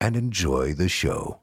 [0.00, 1.40] and enjoy the show.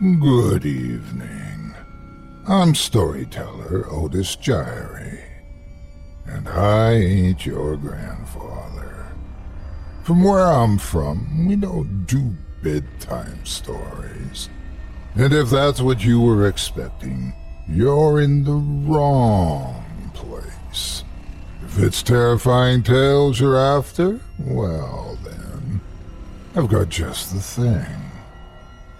[0.00, 1.74] Good evening.
[2.48, 5.22] I'm storyteller Otis Jiry,
[6.26, 8.69] and I ain't your grandfather.
[10.02, 14.48] From where I'm from, we don't do bedtime stories.
[15.14, 17.34] And if that's what you were expecting,
[17.68, 21.04] you're in the wrong place.
[21.64, 25.80] If it's terrifying tales you're after, well then,
[26.56, 28.10] I've got just the thing.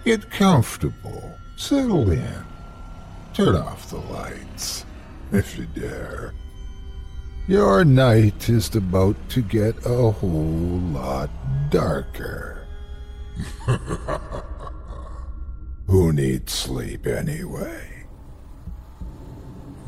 [0.05, 1.37] Get comfortable.
[1.57, 2.45] Settle in.
[3.33, 4.85] Turn off the lights,
[5.31, 6.33] if you dare.
[7.47, 11.29] Your night is about to get a whole lot
[11.71, 12.67] darker.
[15.87, 18.05] Who needs sleep anyway?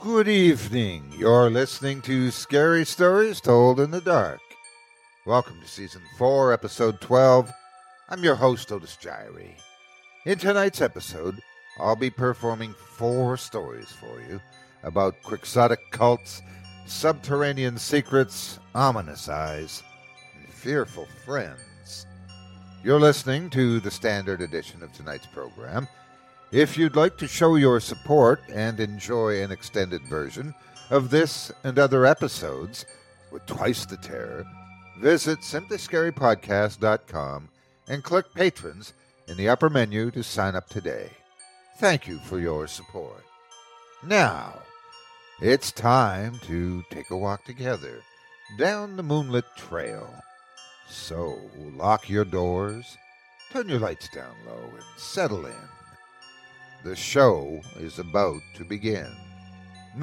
[0.00, 1.12] Good evening.
[1.18, 4.40] You're listening to Scary Stories Told in the Dark.
[5.28, 7.52] Welcome to Season 4, Episode 12.
[8.08, 9.56] I'm your host, Otis Jiry.
[10.24, 11.38] In tonight's episode,
[11.78, 14.40] I'll be performing four stories for you
[14.84, 16.40] about quixotic cults,
[16.86, 19.82] subterranean secrets, ominous eyes,
[20.34, 22.06] and fearful friends.
[22.82, 25.88] You're listening to the standard edition of tonight's program.
[26.52, 30.54] If you'd like to show your support and enjoy an extended version
[30.88, 32.86] of this and other episodes
[33.30, 34.46] with twice the terror,
[34.98, 37.48] visit simplyscarypodcast.com
[37.88, 38.92] and click Patrons
[39.26, 41.10] in the upper menu to sign up today.
[41.78, 43.24] Thank you for your support.
[44.04, 44.58] Now,
[45.40, 48.00] it's time to take a walk together
[48.58, 50.12] down the moonlit trail.
[50.88, 51.38] So,
[51.76, 52.96] lock your doors,
[53.52, 55.68] turn your lights down low, and settle in.
[56.84, 59.10] The show is about to begin.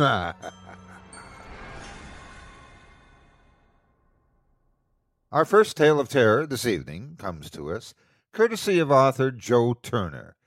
[5.36, 7.94] Our first tale of terror this evening comes to us
[8.32, 10.38] courtesy of author Joe Turner.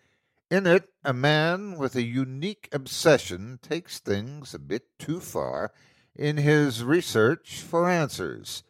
[0.50, 5.72] In it, a man with a unique obsession takes things a bit too far
[6.16, 8.62] in his research for answers.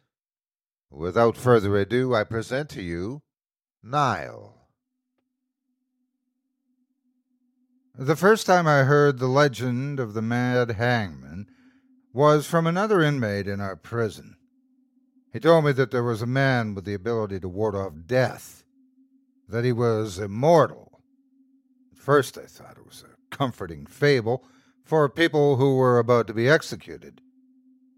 [0.91, 3.21] Without further ado, I present to you
[3.81, 4.67] Nile.
[7.95, 11.47] The first time I heard the legend of the mad hangman
[12.11, 14.35] was from another inmate in our prison.
[15.31, 18.63] He told me that there was a man with the ability to ward off death,
[19.47, 21.01] that he was immortal,
[21.91, 24.43] At first, I thought it was a comforting fable
[24.83, 27.21] for people who were about to be executed,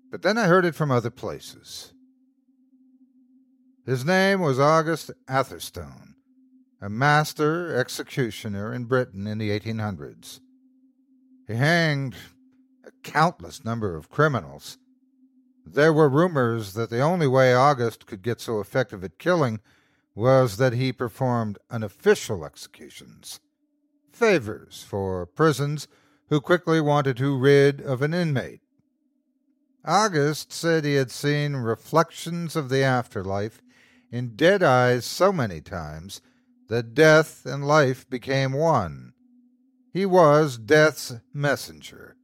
[0.09, 1.93] but then I heard it from other places.
[3.85, 6.15] His name was August Atherstone,
[6.81, 10.41] a master executioner in Britain in the 1800s.
[11.47, 12.15] He hanged
[12.85, 14.77] a countless number of criminals.
[15.65, 19.59] There were rumors that the only way August could get so effective at killing
[20.15, 23.39] was that he performed unofficial executions,
[24.11, 25.87] favors for prisons
[26.29, 28.61] who quickly wanted to rid of an inmate.
[29.83, 33.61] August said he had seen reflections of the afterlife
[34.11, 36.21] in dead eyes so many times
[36.67, 39.13] that death and life became one.
[39.91, 42.15] He was death's messenger,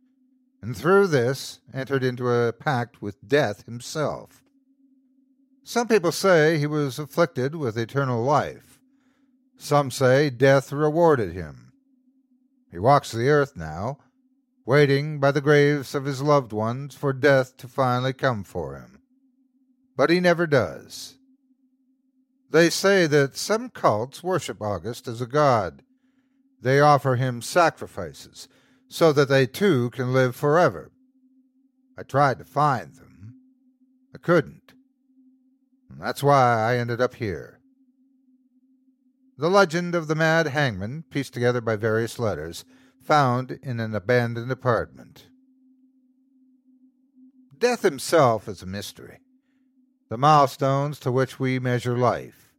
[0.61, 4.43] and through this entered into a pact with death himself.
[5.63, 8.79] Some people say he was afflicted with eternal life.
[9.57, 11.73] Some say death rewarded him.
[12.71, 13.97] He walks the earth now,
[14.65, 18.99] waiting by the graves of his loved ones for death to finally come for him.
[19.95, 21.15] But he never does.
[22.49, 25.83] They say that some cults worship August as a god.
[26.61, 28.47] They offer him sacrifices
[28.87, 30.91] so that they too can live forever.
[31.97, 33.35] I tried to find them.
[34.13, 34.73] I couldn't.
[35.89, 37.59] And that's why I ended up here.
[39.37, 42.65] The legend of the mad hangman, pieced together by various letters,
[42.99, 45.27] found in an abandoned apartment.
[47.55, 49.19] Death himself is a mystery,
[50.09, 52.51] the milestones to which we measure life.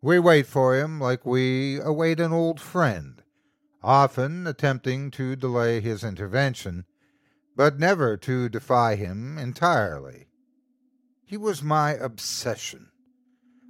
[0.00, 3.22] We wait for him like we await an old friend,
[3.84, 6.86] often attempting to delay his intervention,
[7.54, 10.26] but never to defy him entirely.
[11.24, 12.88] He was my obsession.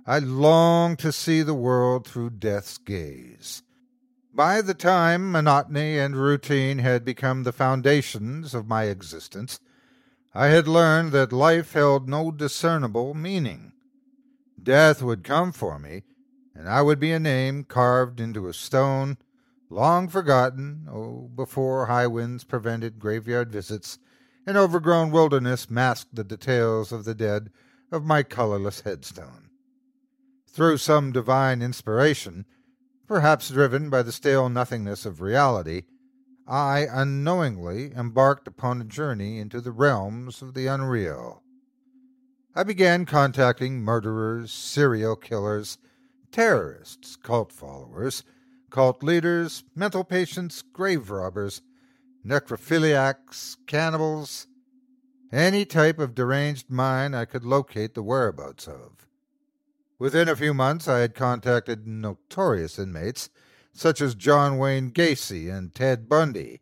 [0.06, 3.62] I longed to see the world through death's gaze.
[4.32, 9.58] By the time monotony and routine had become the foundations of my existence,
[10.34, 13.72] I had learned that life held no discernible meaning.
[14.60, 16.02] Death would come for me,
[16.54, 19.18] and I would be a name carved into a stone,
[19.74, 23.98] long forgotten, oh, before high winds prevented graveyard visits,
[24.46, 27.50] an overgrown wilderness masked the details of the dead
[27.90, 29.44] of my colorless headstone
[30.54, 32.46] through some divine inspiration,
[33.08, 35.82] perhaps driven by the stale nothingness of reality,
[36.46, 41.42] I unknowingly embarked upon a journey into the realms of the unreal.
[42.54, 45.78] I began contacting murderers, serial killers,
[46.30, 48.22] terrorists, cult followers,
[48.74, 51.62] cult leaders, mental patients, grave robbers,
[52.26, 54.48] necrophiliacs, cannibals,
[55.30, 59.06] any type of deranged mind I could locate the whereabouts of.
[60.00, 63.30] Within a few months, I had contacted notorious inmates
[63.72, 66.60] such as John Wayne Gacy and Ted Bundy.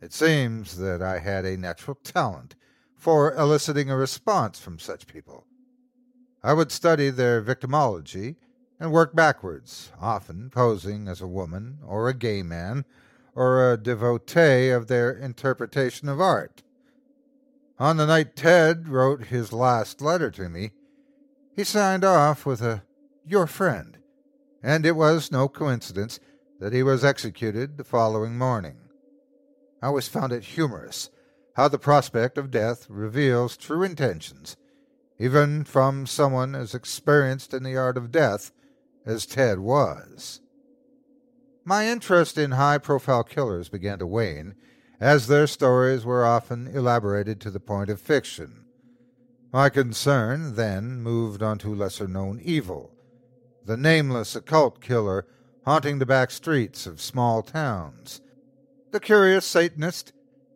[0.00, 2.54] It seems that I had a natural talent
[2.94, 5.44] for eliciting a response from such people.
[6.44, 8.36] I would study their victimology
[8.78, 12.84] and work backwards, often posing as a woman or a gay man
[13.34, 16.62] or a devotee of their interpretation of art.
[17.78, 20.72] On the night Ted wrote his last letter to me,
[21.54, 22.82] he signed off with a
[23.26, 23.98] your friend,
[24.62, 26.20] and it was no coincidence
[26.60, 28.76] that he was executed the following morning.
[29.82, 31.10] I always found it humorous
[31.54, 34.56] how the prospect of death reveals true intentions,
[35.18, 38.52] even from someone as experienced in the art of death
[39.06, 40.40] as Ted was.
[41.64, 44.54] My interest in high profile killers began to wane,
[45.00, 48.66] as their stories were often elaborated to the point of fiction.
[49.52, 52.92] My concern then moved on to lesser known evil
[53.66, 55.26] the nameless occult killer
[55.64, 58.20] haunting the back streets of small towns,
[58.92, 60.12] the curious Satanist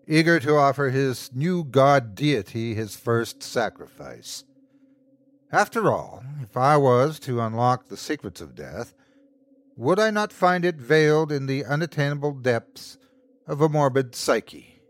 [0.06, 4.44] eager to offer his new god deity his first sacrifice.
[5.52, 8.94] After all, if I was to unlock the secrets of death,
[9.76, 12.98] would I not find it veiled in the unattainable depths
[13.48, 14.80] of a morbid psyche?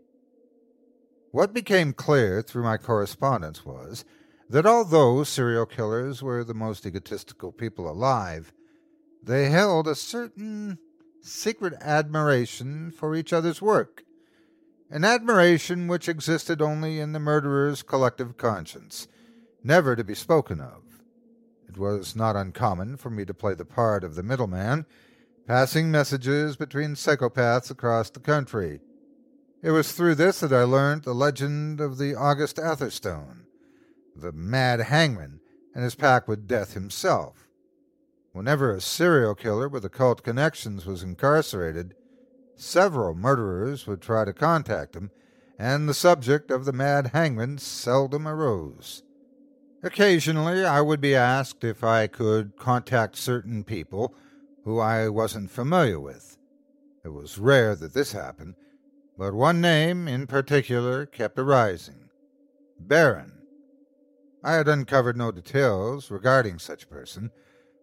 [1.31, 4.05] What became clear through my correspondence was
[4.49, 8.53] that although serial killers were the most egotistical people alive,
[9.23, 10.77] they held a certain
[11.21, 14.03] secret admiration for each other's work,
[14.91, 19.07] an admiration which existed only in the murderer's collective conscience,
[19.63, 20.83] never to be spoken of.
[21.67, 24.85] It was not uncommon for me to play the part of the middleman,
[25.47, 28.81] passing messages between psychopaths across the country
[29.63, 33.45] it was through this that I learned the legend of the August Atherstone,
[34.15, 35.39] the mad hangman,
[35.75, 37.47] and his pact with death himself.
[38.31, 41.93] Whenever a serial killer with occult connections was incarcerated,
[42.55, 45.11] several murderers would try to contact him,
[45.59, 49.03] and the subject of the mad hangman seldom arose.
[49.83, 54.13] Occasionally, I would be asked if I could contact certain people
[54.63, 56.37] who I wasn't familiar with.
[57.03, 58.55] It was rare that this happened,
[59.17, 62.09] but one name in particular kept arising
[62.79, 63.33] Baron.
[64.43, 67.31] I had uncovered no details regarding such person,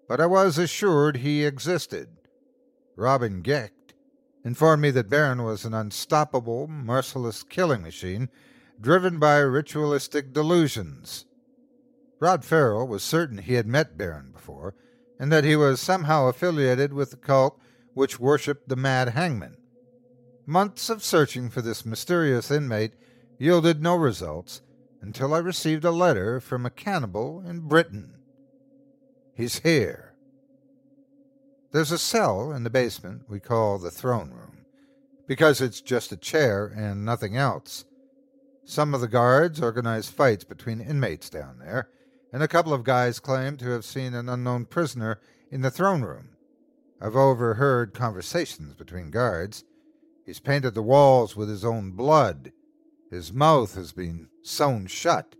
[0.09, 2.09] but I was assured he existed.
[2.97, 3.95] Robin Gecht
[4.45, 8.29] informed me that Baron was an unstoppable, merciless killing machine
[8.81, 11.27] driven by ritualistic delusions.
[12.21, 14.75] Rod Ferrell was certain he had met Baron before,
[15.19, 17.61] and that he was somehow affiliated with the cult
[17.95, 19.57] which worshipped the mad hangman.
[20.47, 22.95] Months of searching for this mysterious inmate
[23.39, 24.63] yielded no results
[25.01, 28.15] until I received a letter from a cannibal in Britain.
[29.35, 30.15] He's here.
[31.71, 34.65] There's a cell in the basement we call the throne room,
[35.27, 37.85] because it's just a chair and nothing else.
[38.65, 41.91] Some of the guards organize fights between inmates down there,
[42.33, 45.21] and a couple of guys claim to have seen an unknown prisoner
[45.51, 46.31] in the throne room.
[47.01, 49.65] I've overheard conversations between guards.
[50.27, 52.53] He's painted the walls with his own blood.
[53.11, 55.37] His mouth has been sewn shut.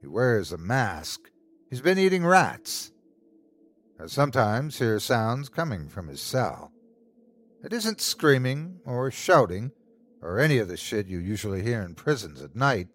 [0.00, 1.30] He wears a mask.
[1.68, 2.92] He's been eating rats.
[4.00, 6.72] I sometimes hear sounds coming from his cell.
[7.64, 9.72] It isn't screaming or shouting
[10.22, 12.88] or any of the shit you usually hear in prisons at night.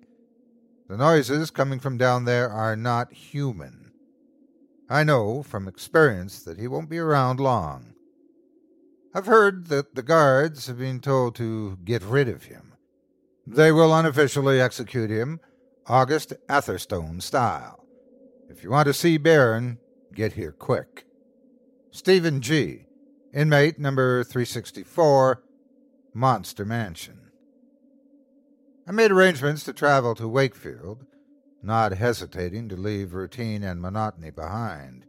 [0.91, 3.93] The noises coming from down there are not human.
[4.89, 7.93] I know from experience that he won't be around long.
[9.15, 12.73] I've heard that the guards have been told to get rid of him.
[13.47, 15.39] They will unofficially execute him,
[15.87, 17.85] August Atherstone style.
[18.49, 19.77] If you want to see Baron,
[20.13, 21.05] get here quick.
[21.91, 22.87] Stephen G.,
[23.33, 25.41] inmate number 364,
[26.13, 27.30] Monster Mansion.
[28.91, 31.05] I made arrangements to travel to Wakefield,
[31.63, 35.05] not hesitating to leave routine and monotony behind.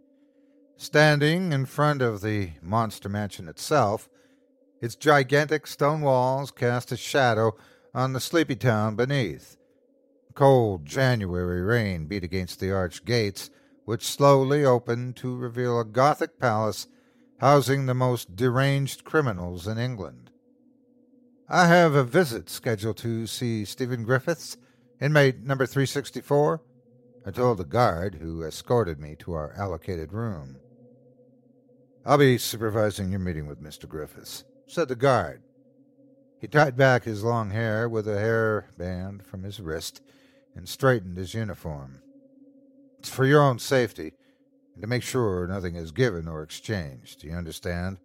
[0.76, 4.08] Standing in front of the Monster Mansion itself,
[4.80, 7.56] its gigantic stone walls cast a shadow
[7.92, 9.56] on the sleepy town beneath.
[10.34, 13.50] Cold January rain beat against the arched gates,
[13.84, 16.86] which slowly opened to reveal a Gothic palace
[17.40, 20.21] housing the most deranged criminals in England.
[21.54, 24.56] I have a visit scheduled to see Stephen Griffiths,
[25.02, 26.62] inmate number 364,
[27.26, 30.56] I told the guard who escorted me to our allocated room.
[32.06, 33.86] I'll be supervising your meeting with Mr.
[33.86, 35.42] Griffiths, said the guard.
[36.40, 40.00] He tied back his long hair with a hair band from his wrist
[40.56, 42.00] and straightened his uniform.
[42.98, 44.14] It's for your own safety
[44.72, 47.20] and to make sure nothing is given or exchanged.
[47.20, 47.98] Do you understand?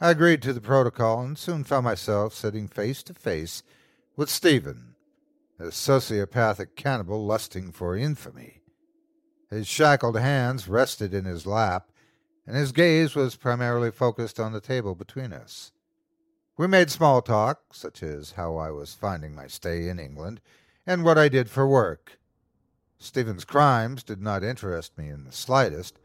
[0.00, 3.64] I agreed to the protocol and soon found myself sitting face to face
[4.16, 4.94] with Stephen,
[5.58, 8.62] a sociopathic cannibal lusting for infamy.
[9.50, 11.90] His shackled hands rested in his lap,
[12.46, 15.72] and his gaze was primarily focused on the table between us.
[16.56, 20.40] We made small talk, such as how I was finding my stay in England
[20.86, 22.20] and what I did for work.
[22.98, 25.98] Stephen's crimes did not interest me in the slightest,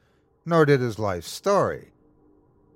[0.45, 1.92] nor did his life story.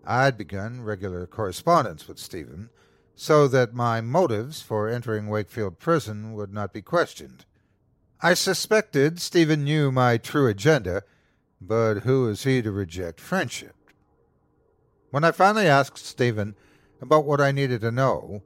[0.07, 2.69] I'd begun regular correspondence with Stephen
[3.13, 7.43] so that my motives for entering Wakefield Prison would not be questioned.
[8.21, 11.03] I suspected Stephen knew my true agenda,
[11.59, 13.75] but who is he to reject friendship?
[15.11, 16.55] When I finally asked Stephen
[17.01, 18.43] about what I needed to know,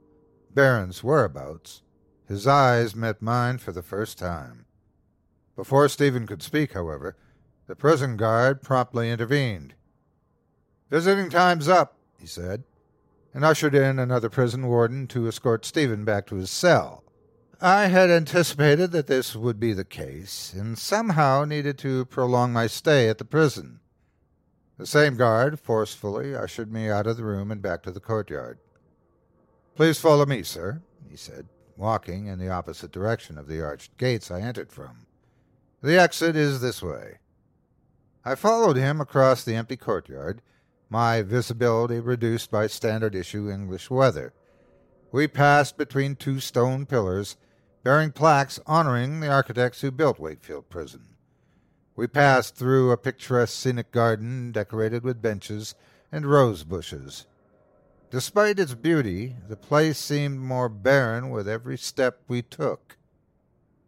[0.52, 1.82] Baron's whereabouts,
[2.26, 4.66] his eyes met mine for the first time.
[5.54, 7.16] Before Stephen could speak, however,
[7.68, 9.74] the prison guard promptly intervened.
[10.92, 12.64] Visiting time's up, he said,
[13.32, 17.02] and ushered in another prison warden to escort Stephen back to his cell.
[17.62, 22.66] I had anticipated that this would be the case, and somehow needed to prolong my
[22.66, 23.80] stay at the prison.
[24.76, 28.58] The same guard forcefully ushered me out of the room and back to the courtyard.
[29.74, 34.30] Please follow me, sir, he said, walking in the opposite direction of the arched gates
[34.30, 35.06] I entered from.
[35.80, 37.20] The exit is this way.
[38.26, 40.42] I followed him across the empty courtyard
[40.92, 44.34] my visibility reduced by standard issue English weather.
[45.10, 47.38] We passed between two stone pillars
[47.82, 51.16] bearing plaques honoring the architects who built Wakefield Prison.
[51.96, 55.74] We passed through a picturesque scenic garden decorated with benches
[56.12, 57.26] and rose bushes.
[58.10, 62.98] Despite its beauty, the place seemed more barren with every step we took.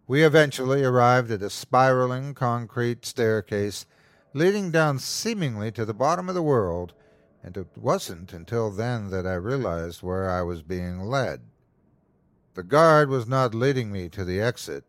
[0.06, 3.84] We eventually arrived at a spiraling concrete staircase
[4.34, 6.92] leading down seemingly to the bottom of the world,
[7.42, 11.40] and it wasn't until then that I realized where I was being led.
[12.54, 14.84] The guard was not leading me to the exit.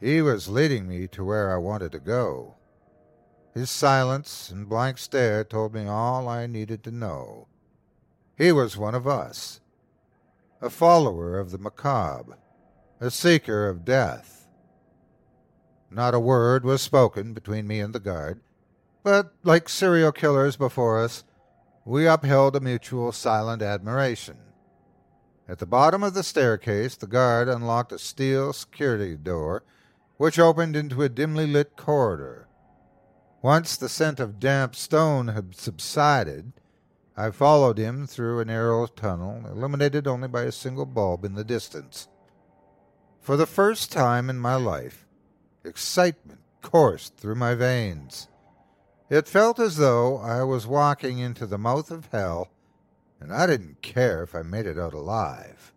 [0.00, 2.54] He was leading me to where I wanted to go.
[3.54, 7.48] His silence and blank stare told me all I needed to know.
[8.36, 9.60] He was one of us,
[10.60, 12.38] a follower of the macabre,
[13.00, 14.48] a seeker of death.
[15.88, 18.40] Not a word was spoken between me and the guard,
[19.04, 21.22] but like serial killers before us,
[21.84, 24.38] we upheld a mutual silent admiration.
[25.46, 29.62] At the bottom of the staircase, the guard unlocked a steel security door,
[30.16, 32.48] which opened into a dimly lit corridor.
[33.42, 36.54] Once the scent of damp stone had subsided,
[37.14, 41.44] I followed him through a narrow tunnel, illuminated only by a single bulb in the
[41.44, 42.08] distance.
[43.20, 45.06] For the first time in my life,
[45.62, 48.28] excitement coursed through my veins.
[49.10, 52.48] It felt as though I was walking into the mouth of hell,
[53.20, 55.72] and I didn't care if I made it out alive.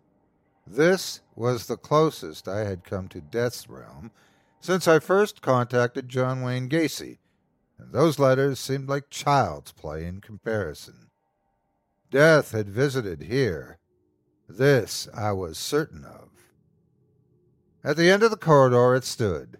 [0.66, 4.10] This was the closest I had come to Death's realm
[4.60, 7.18] since I first contacted John Wayne Gacy,
[7.78, 11.10] and those letters seemed like child's play in comparison.
[12.10, 13.78] Death had visited here.
[14.48, 16.30] This I was certain of.
[17.84, 19.58] At the end of the corridor it stood,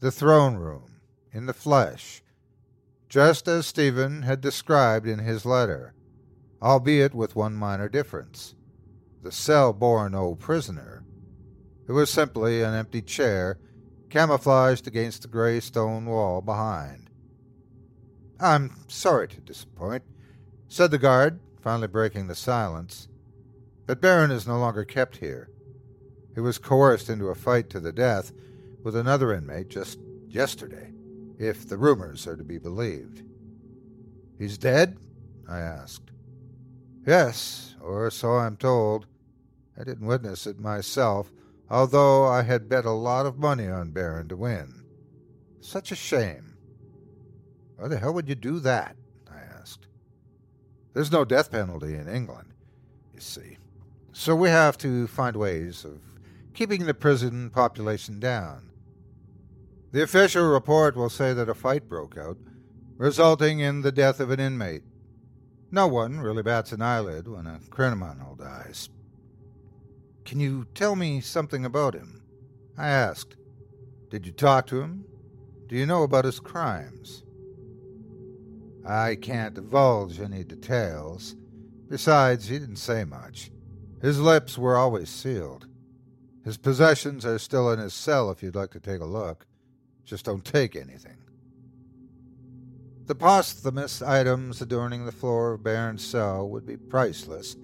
[0.00, 1.00] the throne room,
[1.32, 2.22] in the flesh,
[3.08, 5.94] just as Stephen had described in his letter,
[6.60, 8.54] albeit with one minor difference.
[9.22, 11.04] The cell bore no prisoner.
[11.88, 13.58] It was simply an empty chair,
[14.10, 17.08] camouflaged against the gray stone wall behind.
[18.38, 20.02] I'm sorry to disappoint,
[20.68, 23.08] said the guard, finally breaking the silence.
[23.86, 25.50] But Baron is no longer kept here.
[26.34, 28.32] He was coerced into a fight to the death
[28.84, 29.98] with another inmate just
[30.28, 30.92] yesterday
[31.38, 33.22] if the rumors are to be believed.
[34.38, 34.98] He's dead?
[35.48, 36.10] I asked.
[37.06, 39.06] Yes, or so I'm told.
[39.80, 41.32] I didn't witness it myself,
[41.70, 44.84] although I had bet a lot of money on Baron to win.
[45.60, 46.56] Such a shame.
[47.76, 48.96] Why the hell would you do that?
[49.30, 49.86] I asked.
[50.92, 52.52] There's no death penalty in England,
[53.14, 53.58] you see.
[54.12, 56.00] So we have to find ways of
[56.54, 58.67] keeping the prison population down.
[59.90, 62.36] The official report will say that a fight broke out,
[62.98, 64.82] resulting in the death of an inmate.
[65.70, 68.90] No one really bats an eyelid when a criminal dies.
[70.26, 72.22] Can you tell me something about him?
[72.76, 73.36] I asked.
[74.10, 75.04] Did you talk to him?
[75.68, 77.24] Do you know about his crimes?
[78.86, 81.34] I can't divulge any details.
[81.88, 83.50] Besides, he didn't say much.
[84.02, 85.66] His lips were always sealed.
[86.44, 89.46] His possessions are still in his cell if you'd like to take a look.
[90.08, 91.18] Just don't take anything.
[93.04, 97.56] The posthumous items adorning the floor of Baron's cell would be priceless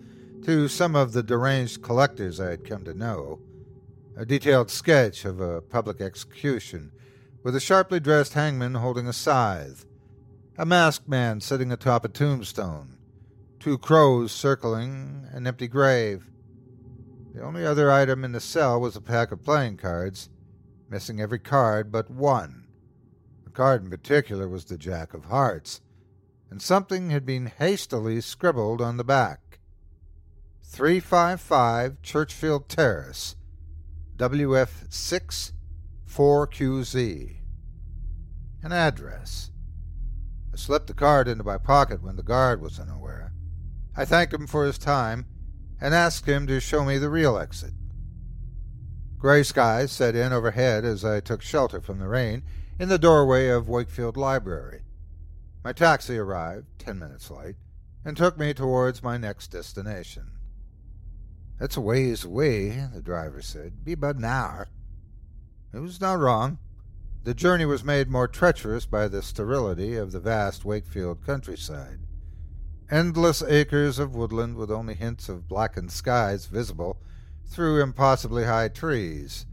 [0.45, 3.41] to some of the deranged collectors I had come to know.
[4.15, 6.93] A detailed sketch of a public execution,
[7.43, 9.87] with a sharply dressed hangman holding a scythe,
[10.59, 12.99] a masked man sitting atop a tombstone,
[13.59, 16.27] two crows circling an empty grave.
[17.33, 20.29] The only other item in the cell was a pack of playing cards,
[20.89, 22.67] missing every card but one.
[23.45, 25.81] The card in particular was the Jack of Hearts,
[26.51, 29.59] and something had been hastily scribbled on the back.
[30.63, 33.37] 355 Churchfield Terrace,
[34.17, 35.53] WF6
[36.09, 37.37] 4QZ.
[38.63, 39.51] An address.
[40.53, 43.33] I slipped the card into my pocket when the guard was unaware.
[43.97, 45.27] I thanked him for his time
[45.81, 47.73] and asked him to show me the real exit.
[49.25, 52.43] Gray skies set in overhead as I took shelter from the rain
[52.79, 54.83] in the doorway of Wakefield Library.
[55.65, 57.57] My taxi arrived, ten minutes late,
[58.05, 60.33] and took me towards my next destination.
[61.59, 63.83] It's a ways away, the driver said.
[63.83, 64.69] Be about an hour.
[65.73, 66.59] It was not wrong.
[67.23, 72.01] The journey was made more treacherous by the sterility of the vast Wakefield countryside.
[72.91, 76.99] Endless acres of woodland with only hints of blackened skies visible
[77.47, 79.47] through impossibly high trees.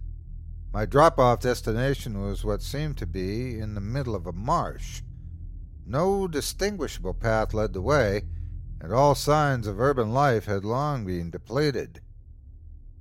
[0.73, 5.01] My drop off destination was what seemed to be in the middle of a marsh.
[5.86, 8.23] No distinguishable path led the way,
[8.80, 12.01] and all signs of urban life had long been depleted.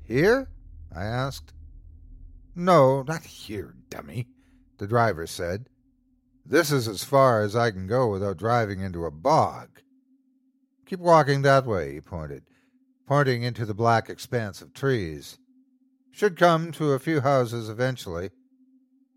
[0.03, 0.51] Here?
[0.95, 1.53] I asked.
[2.57, 4.27] No, not here, dummy,
[4.79, 5.69] the driver said.
[6.45, 9.81] This is as far as I can go without driving into a bog.
[10.87, 12.43] Keep walking that way, he pointed
[13.11, 15.37] pointing into the black expanse of trees.
[16.13, 18.31] Should come to a few houses eventually.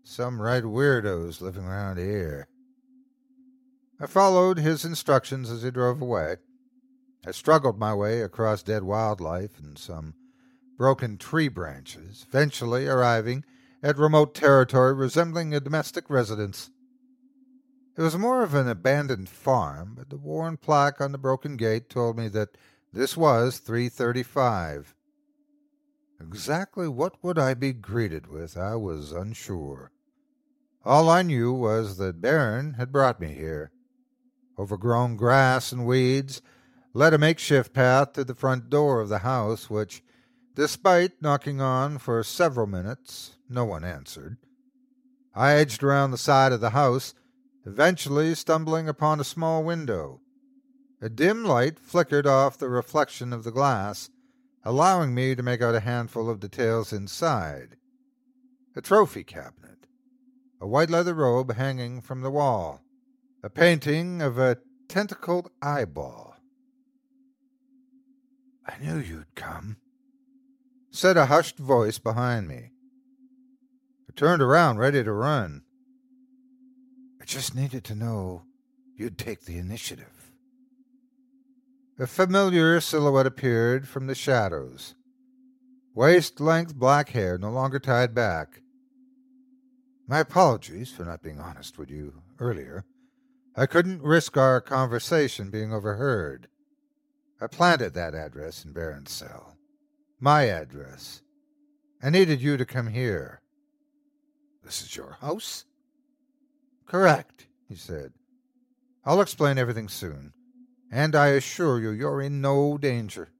[0.02, 2.48] Some right weirdos living around here.
[4.00, 6.38] I followed his instructions as he drove away.
[7.24, 10.14] I struggled my way across dead wildlife and some
[10.76, 13.44] broken tree branches, eventually arriving
[13.80, 16.68] at remote territory resembling a domestic residence.
[17.96, 21.88] It was more of an abandoned farm, but the worn plaque on the broken gate
[21.88, 22.56] told me that
[22.94, 24.94] this was 335.
[26.20, 29.90] Exactly what would I be greeted with, I was unsure.
[30.84, 33.72] All I knew was that Baron had brought me here.
[34.58, 36.40] Overgrown grass and weeds
[36.92, 40.04] led a makeshift path to the front door of the house, which,
[40.54, 44.36] despite knocking on for several minutes, no one answered.
[45.34, 47.12] I edged around the side of the house,
[47.66, 50.20] eventually stumbling upon a small window.
[51.04, 54.08] A dim light flickered off the reflection of the glass,
[54.62, 57.76] allowing me to make out a handful of details inside.
[58.74, 59.86] A trophy cabinet,
[60.62, 62.80] a white leather robe hanging from the wall,
[63.42, 64.56] a painting of a
[64.88, 66.36] tentacled eyeball.
[68.66, 69.76] I knew you'd come,
[70.90, 72.70] said a hushed voice behind me.
[74.08, 75.64] I turned around, ready to run.
[77.20, 78.44] I just needed to know
[78.96, 80.13] you'd take the initiative.
[81.96, 84.96] A familiar silhouette appeared from the shadows.
[85.94, 88.62] Waist length black hair, no longer tied back.
[90.08, 92.84] My apologies for not being honest with you earlier.
[93.54, 96.48] I couldn't risk our conversation being overheard.
[97.40, 99.56] I planted that address in Baron's cell.
[100.18, 101.22] My address.
[102.02, 103.40] I needed you to come here.
[104.64, 105.64] This is your house?
[106.86, 108.12] Correct, he said.
[109.04, 110.32] I'll explain everything soon,
[110.90, 113.30] and I assure you you're in no danger.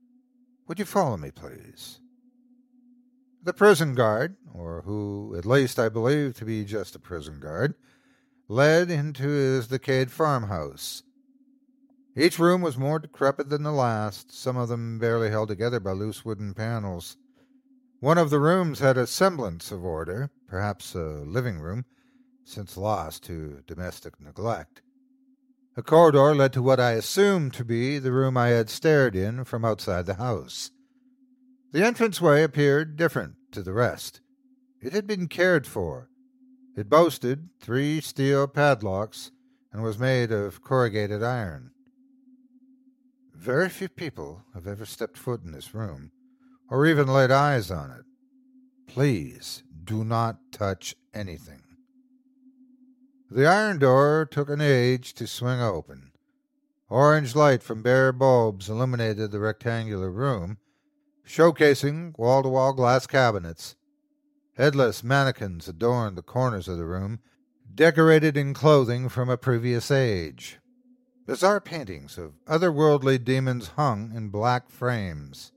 [0.66, 2.00] Would you follow me, please?
[3.42, 7.74] The prison guard, or who at least I believe to be just a prison guard,
[8.48, 11.02] led into his decayed farmhouse.
[12.16, 15.92] Each room was more decrepit than the last, some of them barely held together by
[15.92, 17.16] loose wooden panels.
[18.00, 21.84] One of the rooms had a semblance of order, perhaps a living room,
[22.44, 24.82] since lost to domestic neglect.
[25.76, 29.44] A corridor led to what I assumed to be the room I had stared in
[29.44, 30.70] from outside the house.
[31.72, 34.20] The entranceway appeared different to the rest.
[34.80, 36.08] It had been cared for,
[36.76, 39.32] it boasted three steel padlocks
[39.72, 41.72] and was made of corrugated iron.
[43.34, 46.12] Very few people have ever stepped foot in this room,
[46.70, 48.04] or even laid eyes on it.
[48.86, 51.63] Please do not touch anything.
[53.34, 56.12] The iron door took an age to swing open.
[56.88, 60.58] Orange light from bare bulbs illuminated the rectangular room,
[61.26, 63.74] showcasing wall to wall glass cabinets
[64.56, 67.18] Headless mannequins adorned the corners of the room,
[67.74, 70.60] decorated in clothing from a previous age.
[71.26, 75.50] Bizarre paintings of otherworldly demons hung in black frames.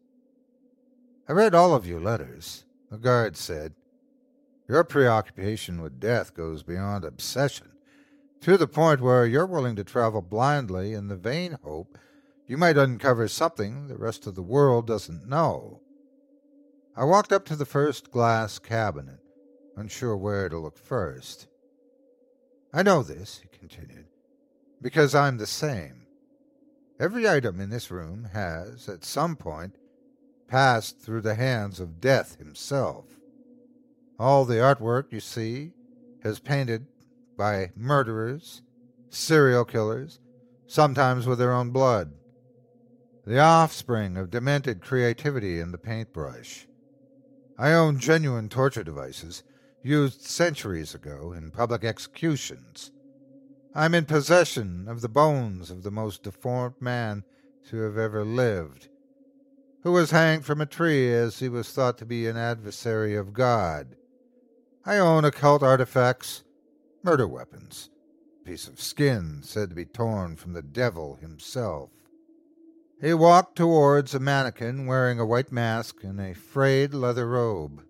[1.30, 3.76] I read all of your letters, the guard said.
[4.68, 7.72] Your preoccupation with death goes beyond obsession,
[8.42, 11.98] to the point where you're willing to travel blindly in the vain hope
[12.48, 15.82] you might uncover something the rest of the world doesn't know.
[16.96, 19.20] I walked up to the first glass cabinet,
[19.76, 21.48] unsure where to look first.
[22.74, 24.08] I know this, he continued,
[24.82, 26.08] because I'm the same.
[27.00, 29.76] Every item in this room has, at some point,
[30.48, 33.17] passed through the hands of Death himself.
[34.20, 35.74] All the artwork you see
[36.24, 36.88] is painted
[37.38, 38.64] by murderers,
[39.10, 40.20] serial killers,
[40.66, 42.14] sometimes with their own blood.
[43.28, 46.66] The offspring of demented creativity in the paintbrush.
[47.60, 49.44] I own genuine torture devices
[49.84, 52.92] used centuries ago in public executions.
[53.76, 57.24] I'm in possession of the bones of the most deformed man
[57.70, 58.90] to have ever lived,
[59.84, 63.34] who was hanged from a tree as he was thought to be an adversary of
[63.34, 63.96] God.
[64.88, 66.46] I own occult artifacts,
[67.04, 67.90] murder weapons,
[68.42, 71.90] a piece of skin said to be torn from the devil himself.
[73.02, 77.84] He walked towards a mannequin wearing a white mask and a frayed leather robe.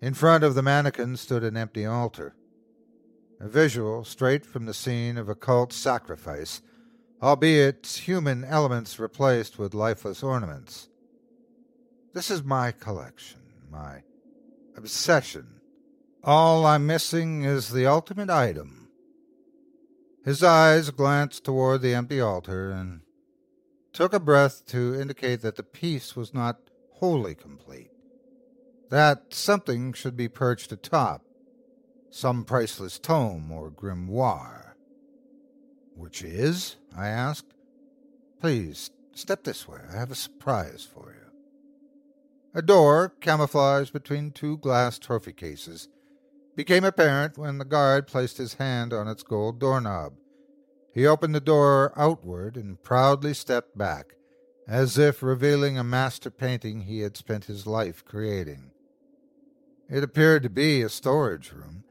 [0.00, 2.36] In front of the mannequin stood an empty altar.
[3.40, 6.62] A visual straight from the scene of occult sacrifice,
[7.20, 10.88] albeit human elements replaced with lifeless ornaments.
[12.14, 14.04] This is my collection, my
[14.76, 15.58] obsession.
[16.24, 18.88] All I'm missing is the ultimate item.
[20.24, 23.00] His eyes glanced toward the empty altar, and
[23.92, 26.60] took a breath to indicate that the piece was not
[26.92, 27.90] wholly complete,
[28.88, 31.24] that something should be perched atop,
[32.10, 34.74] some priceless tome or grimoire.
[35.96, 36.76] Which is?
[36.96, 37.52] I asked.
[38.40, 39.80] Please, step this way.
[39.92, 41.32] I have a surprise for you.
[42.54, 45.88] A door, camouflaged between two glass trophy cases,
[46.54, 50.14] became apparent when the guard placed his hand on its gold doorknob.
[50.94, 54.14] He opened the door outward and proudly stepped back,
[54.68, 58.70] as if revealing a master painting he had spent his life creating.
[59.88, 61.84] It appeared to be a storage room,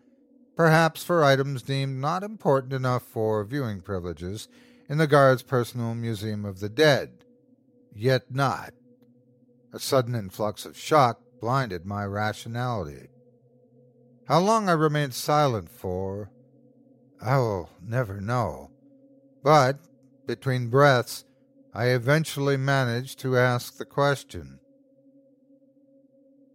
[0.55, 4.47] perhaps for items deemed not important enough for viewing privileges
[4.87, 7.25] in the guard's personal museum of the dead,
[7.95, 8.73] yet not.
[9.73, 13.07] A sudden influx of shock blinded my rationality.
[14.31, 16.31] How long I remained silent for,
[17.19, 18.71] I will never know.
[19.43, 19.79] But,
[20.25, 21.25] between breaths,
[21.73, 24.59] I eventually managed to ask the question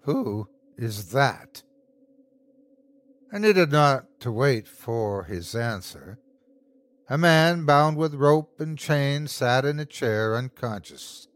[0.04, 1.64] Who is that?
[3.30, 6.18] I needed not to wait for his answer.
[7.10, 11.28] A man bound with rope and chain sat in a chair unconscious.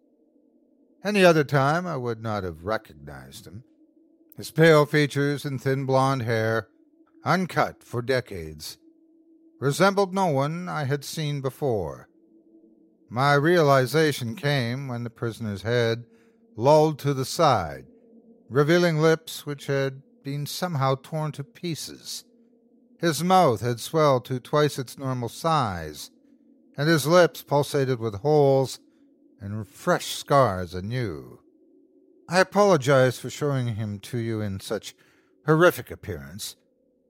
[1.04, 3.64] Any other time I would not have recognized him.
[4.40, 6.68] His pale features and thin blond hair,
[7.26, 8.78] uncut for decades,
[9.58, 12.08] resembled no one I had seen before.
[13.10, 16.06] My realization came when the prisoner's head
[16.56, 17.84] lolled to the side,
[18.48, 22.24] revealing lips which had been somehow torn to pieces.
[22.98, 26.10] His mouth had swelled to twice its normal size,
[26.78, 28.80] and his lips pulsated with holes
[29.38, 31.39] and fresh scars anew.
[32.32, 34.94] I apologize for showing him to you in such
[35.46, 36.54] horrific appearance,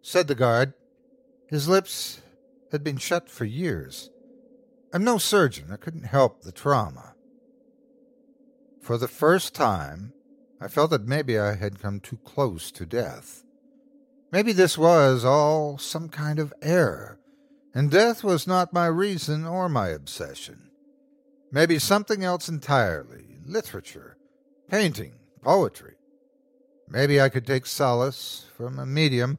[0.00, 0.72] said the guard.
[1.46, 2.22] His lips
[2.72, 4.08] had been shut for years.
[4.94, 5.66] I'm no surgeon.
[5.70, 7.14] I couldn't help the trauma.
[8.80, 10.14] For the first time,
[10.58, 13.44] I felt that maybe I had come too close to death.
[14.32, 17.18] Maybe this was all some kind of error,
[17.74, 20.70] and death was not my reason or my obsession.
[21.52, 24.16] Maybe something else entirely literature,
[24.70, 25.94] painting, poetry.
[26.88, 29.38] Maybe I could take solace from a medium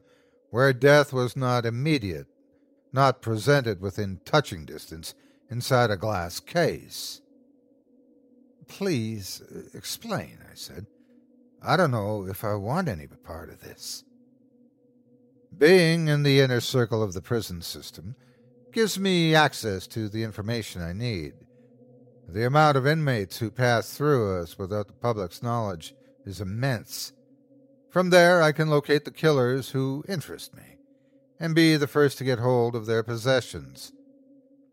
[0.50, 2.26] where death was not immediate,
[2.92, 5.14] not presented within touching distance,
[5.50, 7.22] inside a glass case.
[8.68, 10.86] Please uh, explain, I said.
[11.62, 14.04] I don't know if I want any part of this.
[15.56, 18.16] Being in the inner circle of the prison system
[18.72, 21.34] gives me access to the information I need.
[22.32, 27.12] The amount of inmates who pass through us without the public's knowledge is immense.
[27.90, 30.78] From there, I can locate the killers who interest me
[31.38, 33.92] and be the first to get hold of their possessions.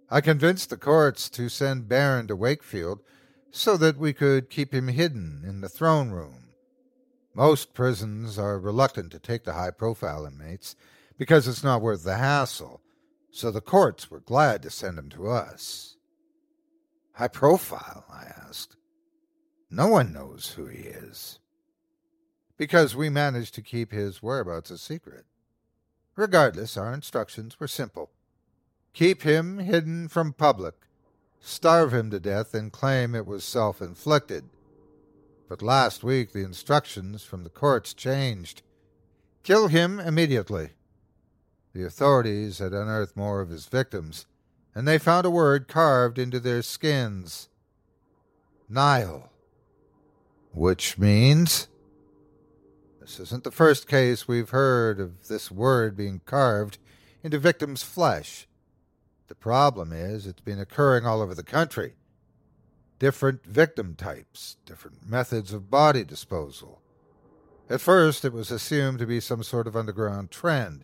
[0.09, 3.01] I convinced the courts to send Baron to Wakefield
[3.51, 6.53] so that we could keep him hidden in the throne room.
[7.33, 10.77] Most prisons are reluctant to take the high profile inmates
[11.17, 12.79] because it's not worth the hassle,
[13.31, 15.97] so the courts were glad to send him to us.
[17.19, 18.05] High profile?
[18.09, 18.77] I asked.
[19.69, 21.39] No one knows who he is.
[22.55, 25.25] Because we managed to keep his whereabouts a secret.
[26.15, 28.09] Regardless, our instructions were simple
[28.93, 30.75] keep him hidden from public,
[31.41, 34.45] starve him to death, and claim it was self inflicted.
[35.49, 38.61] But last week the instructions from the courts changed.
[39.43, 40.69] Kill him immediately.
[41.73, 44.25] The authorities had unearthed more of his victims,
[44.75, 47.49] and they found a word carved into their skins
[48.69, 49.31] Nile.
[50.53, 51.67] Which means.
[53.01, 56.77] This isn't the first case we've heard of this word being carved
[57.23, 58.47] into victims' flesh.
[59.27, 61.95] The problem is it's been occurring all over the country.
[62.99, 66.81] Different victim types, different methods of body disposal.
[67.69, 70.83] At first, it was assumed to be some sort of underground trend.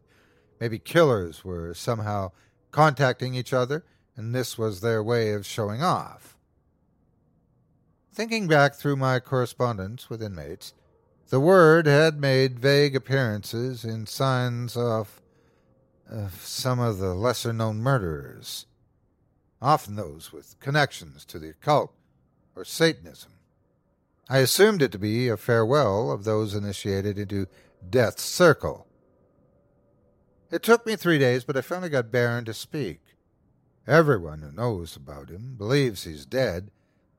[0.60, 2.32] Maybe killers were somehow
[2.76, 3.86] contacting each other,
[4.18, 6.36] and this was their way of showing off.
[8.12, 10.74] Thinking back through my correspondence with inmates,
[11.30, 15.22] the word had made vague appearances in signs of
[16.12, 18.66] of some of the lesser known murderers,
[19.62, 21.94] often those with connections to the occult
[22.58, 23.32] or Satanism.
[24.30, 27.48] I assumed it to be a farewell of those initiated into
[27.90, 28.85] Death's Circle.
[30.52, 33.02] It took me three days, but I finally got Baron to speak.
[33.88, 36.72] Everyone who knows about him believes he's dead,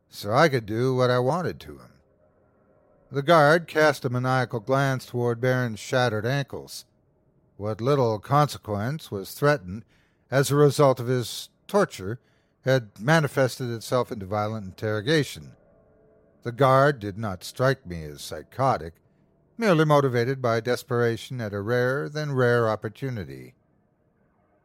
[0.09, 1.93] so I could do what I wanted to him.
[3.11, 6.85] The guard cast a maniacal glance toward Baron's shattered ankles.
[7.57, 9.85] What little consequence was threatened
[10.31, 12.21] as a result of his torture
[12.63, 15.53] had manifested itself into violent interrogation.
[16.43, 18.95] The guard did not strike me as psychotic,
[19.59, 23.55] merely motivated by desperation at a rare than rare opportunity.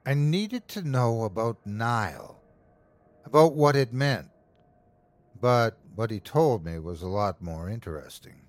[0.06, 2.42] I needed to know about Nile,
[3.26, 4.30] about what it meant.
[5.40, 8.42] But what he told me was a lot more interesting.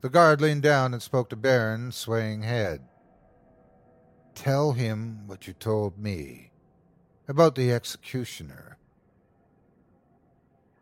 [0.00, 2.82] The guard leaned down and spoke to Baron's swaying head.
[4.34, 6.52] Tell him what you told me
[7.26, 8.78] about the executioner.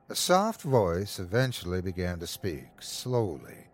[0.08, 3.66] A soft voice eventually began to speak, slowly,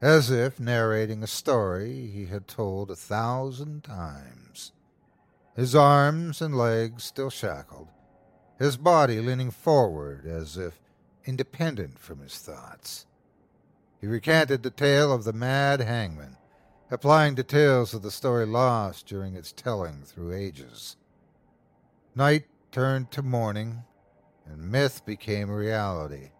[0.00, 4.72] as if narrating a story he had told a thousand times.
[5.54, 7.88] His arms and legs still shackled,
[8.58, 10.80] his body leaning forward as if
[11.26, 13.04] independent from his thoughts.
[14.00, 16.38] He recanted the tale of the mad hangman,
[16.90, 20.96] applying details of the story lost during its telling through ages.
[22.14, 23.82] Night turned to morning,
[24.46, 26.30] and myth became reality.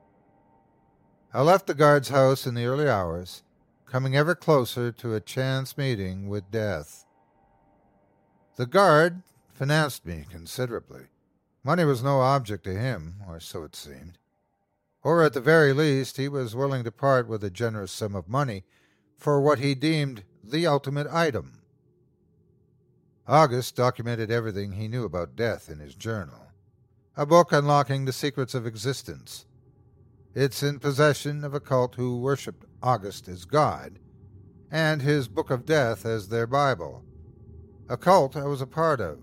[1.33, 3.43] I left the guard's house in the early hours,
[3.91, 7.05] coming ever closer to a chance meeting with death.
[8.57, 9.23] The guard
[9.53, 11.07] financed me considerably.
[11.65, 14.19] Money was no object to him, or so it seemed.
[15.03, 18.29] Or at the very least, he was willing to part with a generous sum of
[18.29, 18.65] money
[19.17, 21.63] for what he deemed the ultimate item.
[23.27, 26.51] August documented everything he knew about death in his journal
[27.17, 29.45] a book unlocking the secrets of existence.
[30.35, 33.99] It's in possession of a cult who worshipped August as God,
[34.71, 37.05] and his Book of Death as their Bible,
[37.89, 39.19] a cult I was a part of.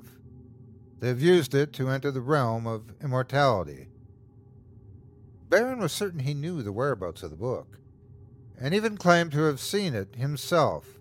[0.99, 3.87] They've used it to enter the realm of immortality.
[5.49, 7.79] Baron was certain he knew the whereabouts of the book,
[8.59, 10.99] and even claimed to have seen it himself.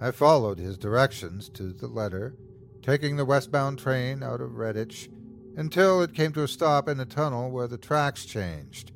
[0.00, 2.34] I followed his directions to the letter,
[2.82, 5.08] taking the westbound train out of Redditch
[5.56, 8.92] until it came to a stop in a tunnel where the tracks changed.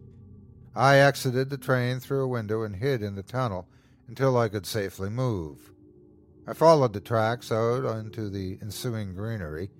[0.75, 3.69] I exited the train through a window and hid in the tunnel
[4.07, 5.73] until I could safely move.
[6.47, 9.71] I followed the tracks out into the ensuing greenery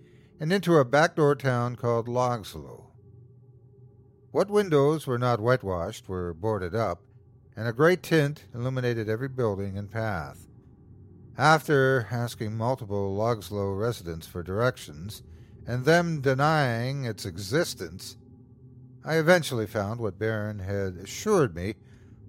[0.41, 2.87] and into a backdoor town called Logslow.
[4.31, 7.03] What windows were not whitewashed were boarded up,
[7.57, 10.47] and a gray tint illuminated every building and path.
[11.37, 15.23] After asking multiple Logslow residents for directions,
[15.67, 18.17] and them denying its existence,
[19.05, 21.75] I eventually found what Baron had assured me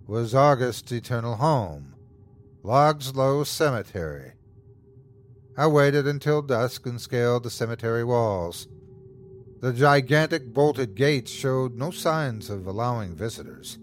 [0.07, 1.95] was August's eternal home,
[2.63, 4.33] Logslow Cemetery.
[5.57, 8.67] I waited until dusk and scaled the cemetery walls.
[9.59, 13.77] The gigantic bolted gates showed no signs of allowing visitors.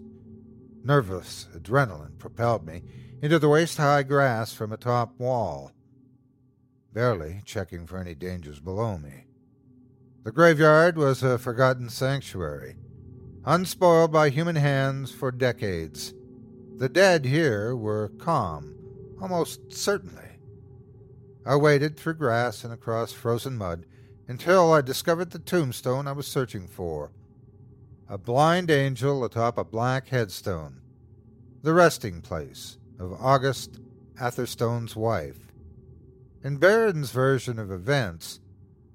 [0.83, 2.81] Nervous adrenaline propelled me
[3.21, 5.71] into the waist high grass from a top wall,
[6.91, 9.28] barely checking for any dangers below me.
[10.29, 12.75] The graveyard was a forgotten sanctuary,
[13.45, 16.13] unspoiled by human hands for decades.
[16.77, 18.75] The dead here were calm,
[19.19, 20.37] almost certainly.
[21.47, 23.87] I waded through grass and across frozen mud
[24.27, 27.11] until I discovered the tombstone I was searching for
[28.07, 30.79] a blind angel atop a black headstone,
[31.63, 33.79] the resting place of August
[34.21, 35.51] Atherstone's wife.
[36.43, 38.41] In Baron's version of events,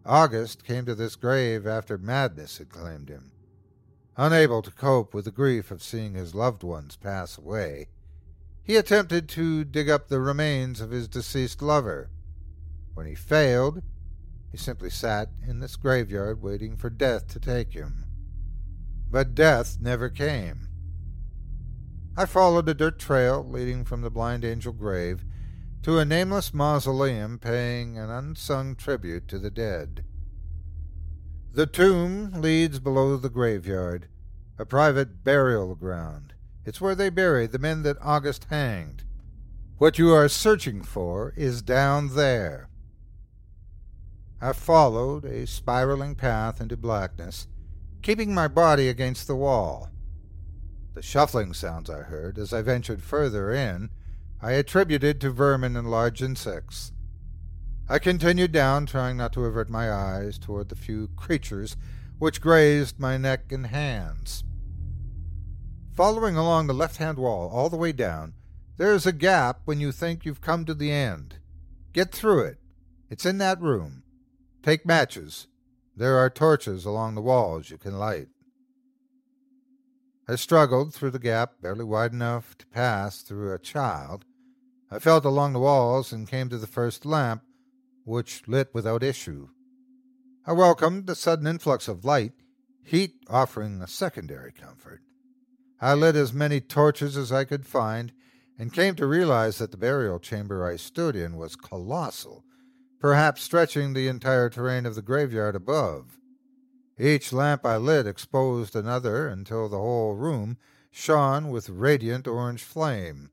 [0.06, 3.32] August came to this grave after madness had claimed him.
[4.16, 7.88] Unable to cope with the grief of seeing his loved ones pass away,
[8.62, 12.10] he attempted to dig up the remains of his deceased lover.
[12.94, 13.82] When he failed,
[14.50, 18.04] he simply sat in this graveyard waiting for death to take him.
[19.10, 20.68] But death never came.
[22.16, 25.24] I followed a dirt trail leading from the Blind Angel grave
[25.84, 30.02] to a nameless mausoleum paying an unsung tribute to the dead.
[31.52, 34.08] The tomb leads below the graveyard,
[34.58, 36.32] a private burial ground.
[36.64, 39.04] It's where they buried the men that August hanged.
[39.76, 42.70] What you are searching for is down there.
[44.40, 47.46] I followed a spiraling path into blackness,
[48.00, 49.90] keeping my body against the wall.
[50.94, 53.90] The shuffling sounds I heard as I ventured further in
[54.44, 56.92] I attributed to vermin and large insects.
[57.88, 61.78] I continued down, trying not to avert my eyes toward the few creatures
[62.18, 64.44] which grazed my neck and hands.
[65.94, 68.34] Following along the left hand wall all the way down,
[68.76, 71.36] there is a gap when you think you've come to the end.
[71.94, 72.58] Get through it.
[73.08, 74.02] It's in that room.
[74.62, 75.46] Take matches.
[75.96, 78.28] There are torches along the walls you can light.
[80.28, 84.26] I struggled through the gap barely wide enough to pass through a child
[84.94, 87.42] I felt along the walls and came to the first lamp,
[88.04, 89.48] which lit without issue.
[90.46, 92.34] I welcomed the sudden influx of light,
[92.80, 95.00] heat offering a secondary comfort.
[95.80, 98.12] I lit as many torches as I could find,
[98.56, 102.44] and came to realize that the burial chamber I stood in was colossal,
[103.00, 106.20] perhaps stretching the entire terrain of the graveyard above.
[107.00, 110.56] Each lamp I lit exposed another until the whole room
[110.92, 113.30] shone with radiant orange flame.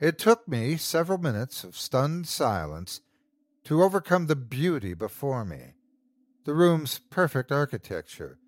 [0.00, 3.02] It took me several minutes of stunned silence
[3.64, 5.74] to overcome the beauty before me.
[6.44, 8.38] The room's perfect architecture,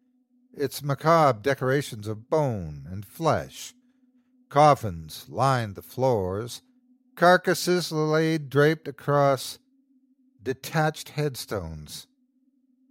[0.55, 3.75] its macabre decorations of bone and flesh.
[4.49, 6.63] Coffins lined the floors,
[7.17, 9.59] carcasses lay draped across
[10.43, 12.07] detached headstones.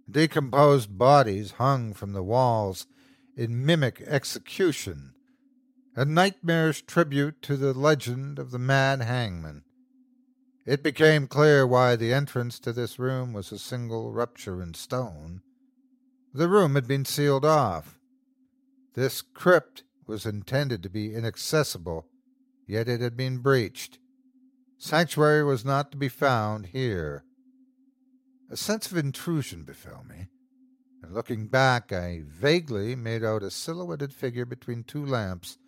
[0.08, 2.86] Decomposed bodies hung from the walls
[3.36, 5.11] in mimic execution,
[5.94, 9.62] a nightmarish tribute to the legend of the mad hangman.
[10.64, 15.42] It became clear why the entrance to this room was a single rupture in stone.
[16.32, 17.98] The room had been sealed off.
[18.94, 22.06] This crypt was intended to be inaccessible,
[22.66, 23.98] yet it had been breached.
[24.78, 27.24] Sanctuary was not to be found here.
[28.50, 30.28] A sense of intrusion befell me,
[31.02, 35.58] and looking back, I vaguely made out a silhouetted figure between two lamps,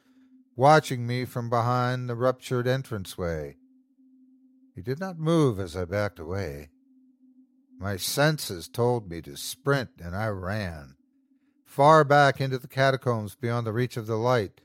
[0.56, 3.56] watching me from behind the ruptured entranceway.
[4.74, 6.70] He did not move as I backed away.
[7.78, 10.96] My senses told me to sprint, and I ran.
[11.64, 14.60] Far back into the catacombs beyond the reach of the light.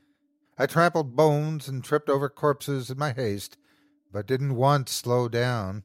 [0.56, 3.56] I trampled bones and tripped over corpses in my haste,
[4.12, 5.84] but didn't once slow down.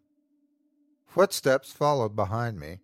[1.08, 2.80] Footsteps followed behind me,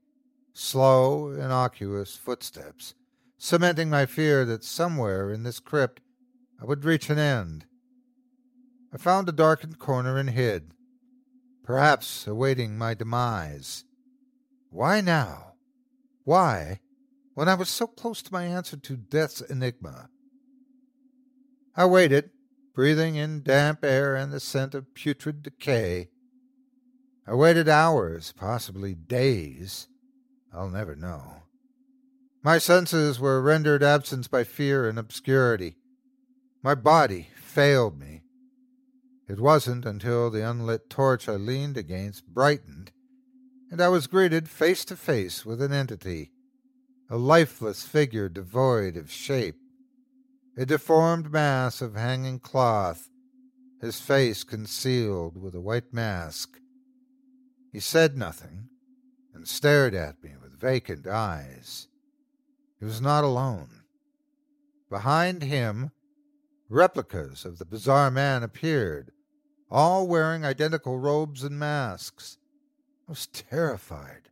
[0.54, 2.96] slow, innocuous footsteps,
[3.38, 6.02] cementing my fear that somewhere in this crypt
[6.62, 7.66] I would reach an end.
[8.94, 10.74] I found a darkened corner and hid,
[11.64, 13.84] perhaps awaiting my demise.
[14.70, 15.54] Why now?
[16.24, 16.82] Why,
[17.34, 20.10] when I was so close to my answer to death's enigma?
[21.76, 22.30] I waited,
[22.76, 26.10] breathing in damp air and the scent of putrid decay.
[27.26, 29.88] I waited hours, possibly days.
[30.54, 31.44] I'll never know.
[32.44, 35.78] My senses were rendered absent by fear and obscurity.
[36.64, 38.22] My body failed me.
[39.28, 42.92] It wasn't until the unlit torch I leaned against brightened,
[43.72, 46.32] and I was greeted face to face with an entity,
[47.10, 49.56] a lifeless figure devoid of shape,
[50.56, 53.10] a deformed mass of hanging cloth,
[53.80, 56.60] his face concealed with a white mask.
[57.72, 58.68] He said nothing
[59.34, 61.88] and stared at me with vacant eyes.
[62.80, 63.70] He was not alone.
[64.90, 65.92] Behind him,
[66.72, 69.12] replicas of the bizarre man appeared,
[69.70, 72.38] all wearing identical robes and masks.
[73.08, 74.30] I was terrified.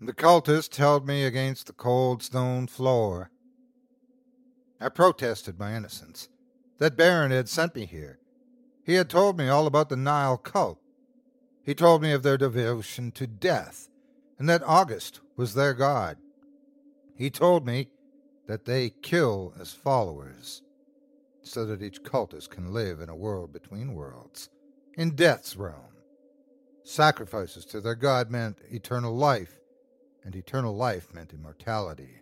[0.00, 3.30] The cultist held me against the cold stone floor.
[4.80, 6.28] I protested my innocence.
[6.78, 8.18] That Baron had sent me here.
[8.82, 10.80] He had told me all about the Nile cult.
[11.62, 13.90] He told me of their devotion to death,
[14.38, 16.16] and that August was their god.
[17.14, 17.90] He told me
[18.46, 20.62] that they kill as followers,
[21.42, 24.50] so that each cultist can live in a world between worlds,
[24.96, 25.96] in death's realm.
[26.84, 29.60] Sacrifices to their god meant eternal life,
[30.24, 32.20] and eternal life meant immortality.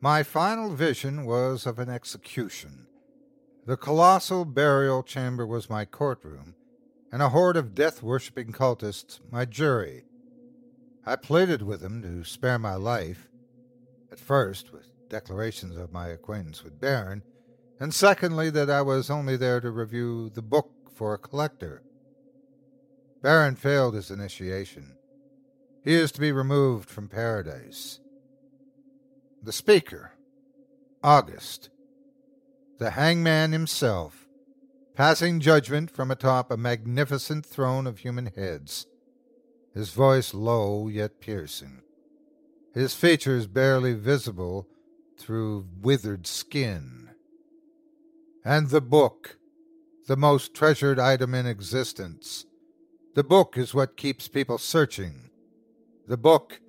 [0.00, 2.86] My final vision was of an execution.
[3.66, 6.54] The colossal burial chamber was my courtroom,
[7.12, 10.04] and a horde of death worshipping cultists my jury.
[11.04, 13.28] I pleaded with them to spare my life,
[14.10, 17.22] at first with declarations of my acquaintance with Baron,
[17.78, 21.82] and secondly that I was only there to review the book for a collector.
[23.22, 24.96] Baron failed his initiation.
[25.84, 28.00] He is to be removed from paradise.
[29.42, 30.12] The speaker,
[31.02, 31.70] August,
[32.78, 34.26] the hangman himself,
[34.94, 38.86] passing judgment from atop a magnificent throne of human heads,
[39.74, 41.82] his voice low yet piercing,
[42.74, 44.66] his features barely visible
[45.18, 47.05] through withered skin.
[48.46, 49.38] And the book,
[50.06, 52.46] the most treasured item in existence.
[53.16, 55.30] The book is what keeps people searching.
[56.06, 56.60] The book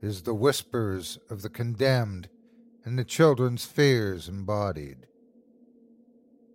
[0.00, 2.28] is the whispers of the condemned
[2.84, 5.08] and the children's fears embodied.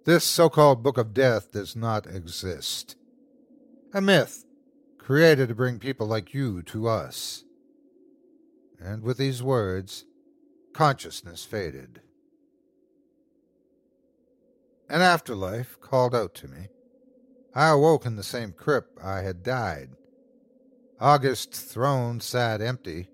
[0.06, 2.96] This so called Book of Death does not exist.
[3.94, 4.46] A myth
[4.98, 7.44] created to bring people like you to us.
[8.80, 10.06] And with these words,
[10.72, 12.00] consciousness faded.
[14.92, 16.68] An afterlife called out to me.
[17.56, 19.92] I awoke in the same crypt I had died.
[21.00, 23.08] August's throne sat empty.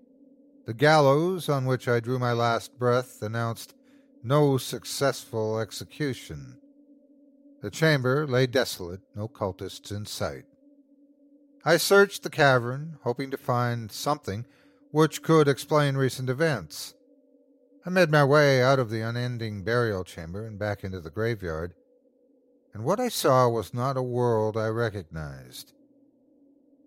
[0.66, 3.76] The gallows on which I drew my last breath announced
[4.24, 6.58] no successful execution.
[7.62, 10.46] The chamber lay desolate, no cultists in sight.
[11.64, 14.46] I searched the cavern, hoping to find something
[14.90, 16.94] which could explain recent events.
[17.88, 21.72] I made my way out of the unending burial chamber and back into the graveyard,
[22.74, 25.72] and what I saw was not a world I recognized.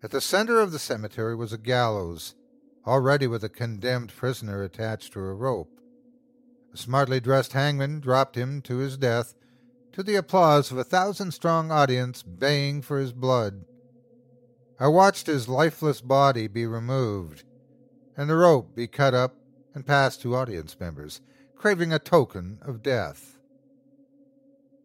[0.04, 2.36] At the center of the cemetery was a gallows,
[2.86, 5.72] already with a condemned prisoner attached to a rope.
[6.72, 9.34] A smartly dressed hangman dropped him to his death,
[9.93, 13.66] to the applause of a thousand strong audience baying for his blood.
[14.80, 17.43] I watched his lifeless body be removed,
[18.16, 19.41] and the rope be cut up
[19.74, 21.22] and passed to audience members,
[21.55, 23.38] craving a token of death.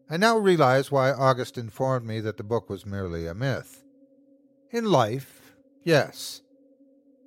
[0.09, 3.83] I now realize why August informed me that the book was merely a myth.
[4.71, 6.41] In life, yes,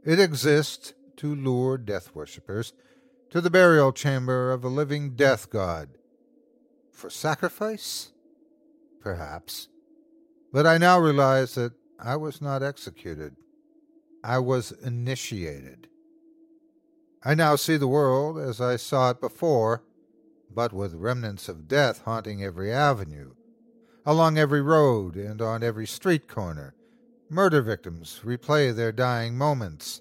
[0.05, 2.73] it exists to lure death worshippers
[3.29, 5.91] to the burial chamber of a living death god.
[6.91, 8.13] For sacrifice?
[9.01, 9.69] Perhaps.
[10.53, 13.37] But I now realize that I was not executed.
[14.25, 15.90] I was initiated.
[17.23, 19.83] I now see the world as I saw it before,
[20.53, 23.35] but with remnants of death haunting every avenue,
[24.07, 26.75] along every road and on every street corner.
[27.29, 30.01] Murder victims replay their dying moments.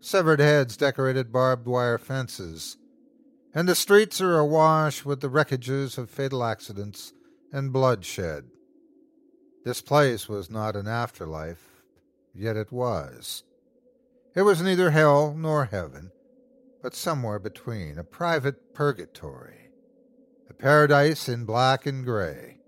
[0.00, 2.76] Severed heads decorated barbed wire fences.
[3.54, 7.14] And the streets are awash with the wreckages of fatal accidents
[7.52, 8.44] and bloodshed.
[9.64, 11.82] This place was not an afterlife,
[12.34, 13.44] yet it was.
[14.34, 16.10] It was neither hell nor heaven,
[16.82, 19.70] but somewhere between, a private purgatory,
[20.48, 22.58] a paradise in black and gray.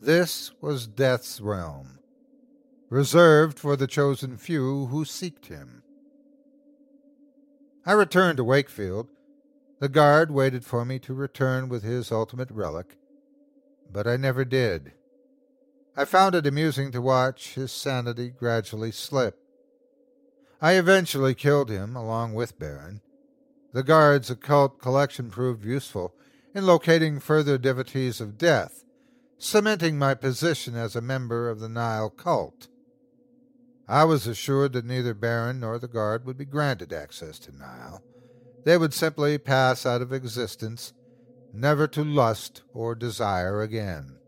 [0.00, 1.98] This was death's realm,
[2.88, 5.82] reserved for the chosen few who seeked him.
[7.86, 9.08] I returned to Wakefield.
[9.80, 12.96] The guard waited for me to return with his ultimate relic,
[13.90, 14.92] but I never did.
[15.96, 19.38] I found it amusing to watch his sanity gradually slip.
[20.60, 23.02] I eventually killed him along with Baron.
[23.74, 26.14] The guard's occult collection proved useful
[26.54, 28.84] in locating further devotees of death,
[29.36, 32.68] cementing my position as a member of the Nile cult.
[33.88, 38.00] I was assured that neither Baron nor the guard would be granted access to Nile.
[38.64, 40.92] They would simply pass out of existence,
[41.52, 44.18] never to lust or desire again.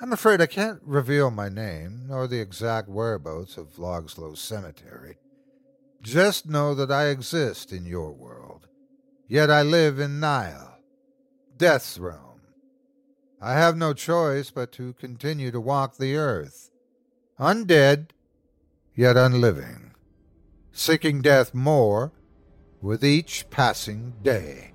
[0.00, 5.18] I'm afraid I can't reveal my name nor the exact whereabouts of Logslow Cemetery.
[6.06, 8.68] Just know that I exist in your world,
[9.26, 10.78] yet I live in Nile,
[11.56, 12.42] Death's realm.
[13.42, 16.70] I have no choice but to continue to walk the earth,
[17.40, 18.10] undead,
[18.94, 19.96] yet unliving,
[20.70, 22.12] seeking death more
[22.80, 24.74] with each passing day.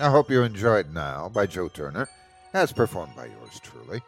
[0.00, 2.08] I hope you enjoyed Now by Joe Turner,
[2.54, 4.00] as performed by yours truly.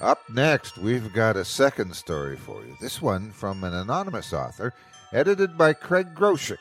[0.00, 2.74] Up next, we've got a second story for you.
[2.80, 4.72] This one from an anonymous author,
[5.12, 6.56] edited by Craig Groshek.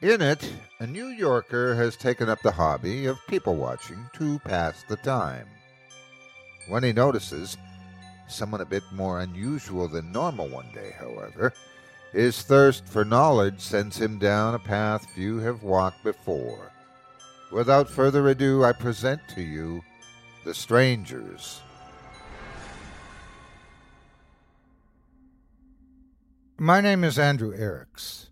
[0.00, 4.82] In it, a New Yorker has taken up the hobby of people watching to pass
[4.88, 5.46] the time.
[6.66, 7.56] When he notices
[8.26, 11.52] someone a bit more unusual than normal one day, however,
[12.12, 16.71] His thirst for knowledge sends him down a path few have walked before.
[17.52, 19.82] Without further ado, I present to you
[20.42, 21.60] The Strangers.
[26.56, 28.28] My name is Andrew Eriks.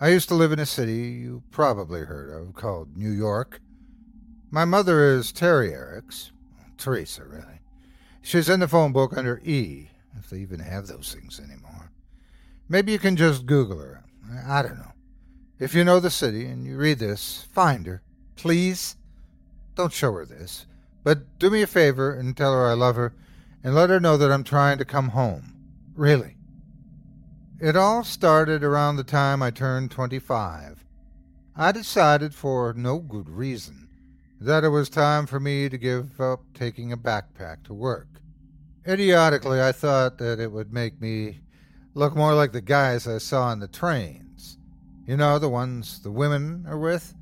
[0.00, 3.60] I used to live in a city you probably heard of called New York.
[4.50, 6.30] My mother is Terry Eriks.
[6.78, 7.60] Teresa, really.
[8.22, 11.92] She's in the phone book under E, if they even have those things anymore.
[12.66, 14.04] Maybe you can just Google her.
[14.46, 14.92] I don't know.
[15.58, 18.02] If you know the city and you read this, find her.
[18.36, 18.96] Please?
[19.74, 20.66] Don't show her this.
[21.04, 23.14] But do me a favor and tell her I love her
[23.64, 25.54] and let her know that I'm trying to come home.
[25.94, 26.36] Really.
[27.60, 30.84] It all started around the time I turned 25.
[31.54, 33.88] I decided, for no good reason,
[34.40, 38.08] that it was time for me to give up taking a backpack to work.
[38.86, 41.40] Idiotically, I thought that it would make me
[41.94, 44.58] look more like the guys I saw on the trains.
[45.06, 47.14] You know, the ones the women are with?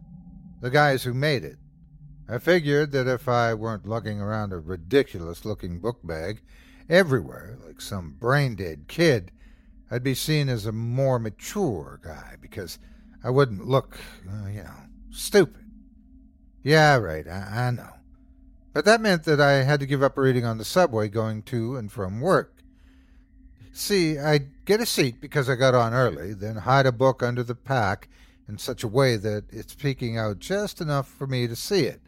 [0.61, 1.56] The guys who made it.
[2.28, 6.42] I figured that if I weren't lugging around a ridiculous looking book bag
[6.88, 9.32] everywhere like some brain dead kid,
[9.90, 12.78] I'd be seen as a more mature guy because
[13.24, 13.98] I wouldn't look,
[14.28, 14.76] uh, you know,
[15.11, 15.64] stupid.
[16.62, 17.94] Yeah, right, I, I know.
[18.72, 21.76] But that meant that I had to give up reading on the subway going to
[21.76, 22.62] and from work.
[23.72, 27.42] See, I'd get a seat because I got on early, then hide a book under
[27.42, 28.08] the pack
[28.51, 32.01] in such a way that it's peeking out just enough for me to see it.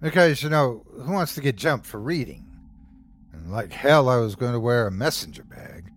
[0.00, 2.46] Because, you know, who wants to get jumped for reading?
[3.32, 5.90] And like hell, I was going to wear a messenger bag.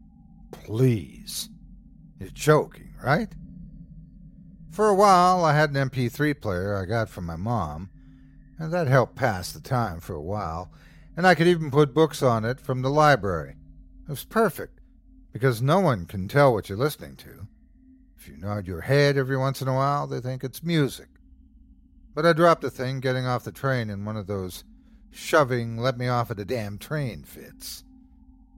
[0.51, 1.49] Please.
[2.19, 3.29] You're joking, right?
[4.71, 7.89] For a while, I had an MP3 player I got from my mom,
[8.57, 10.71] and that helped pass the time for a while,
[11.15, 13.55] and I could even put books on it from the library.
[14.07, 14.79] It was perfect,
[15.31, 17.46] because no one can tell what you're listening to.
[18.27, 21.07] You nod your head every once in a while, they think it's music.
[22.13, 24.63] But I dropped the thing getting off the train in one of those
[25.11, 27.83] shoving let me off at a damn train fits.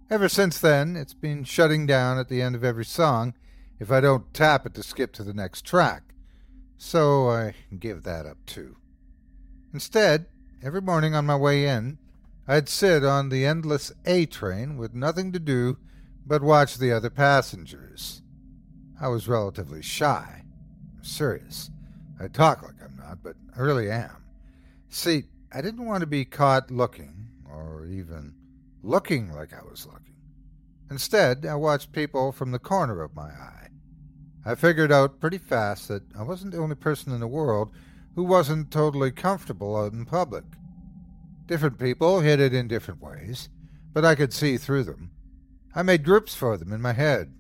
[0.10, 3.34] Ever since then, it's been shutting down at the end of every song
[3.80, 6.04] if I don't tap it to skip to the next track.
[6.78, 8.78] So I give that up too.
[9.74, 10.26] Instead,
[10.64, 12.00] every morning on my way in,
[12.48, 15.78] I'd sit on the endless A train with nothing to do
[16.26, 18.22] but watch the other passengers.
[19.02, 20.44] I was relatively shy.
[20.98, 21.70] I'm serious.
[22.20, 24.24] I talk like I'm not, but I really am.
[24.90, 25.24] See,
[25.54, 28.34] I didn't want to be caught looking, or even
[28.84, 30.16] looking like I was looking.
[30.92, 33.70] Instead, I watched people from the corner of my eye.
[34.46, 37.72] I figured out pretty fast that I wasn't the only person in the world
[38.16, 40.44] who wasn't totally comfortable out in public.
[41.46, 43.50] Different people hid it in different ways,
[43.94, 45.12] but I could see through them.
[45.76, 47.34] I made groups for them in my head.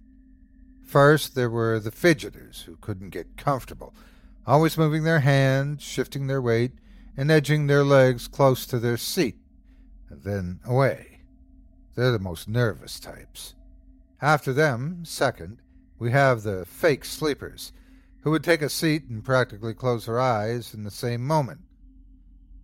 [0.89, 3.93] First, there were the fidgeters who couldn't get comfortable,
[4.47, 6.71] always moving their hands, shifting their weight,
[7.15, 9.37] and edging their legs close to their seat,
[10.09, 11.19] and then away.
[11.93, 13.53] They're the most nervous types.
[14.19, 15.61] After them, second,
[15.99, 17.71] we have the fake sleepers,
[18.21, 21.61] who would take a seat and practically close their eyes in the same moment.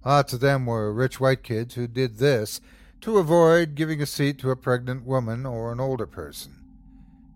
[0.03, 2.59] Lots of them were rich white kids who did this
[3.01, 6.64] to avoid giving a seat to a pregnant woman or an older person.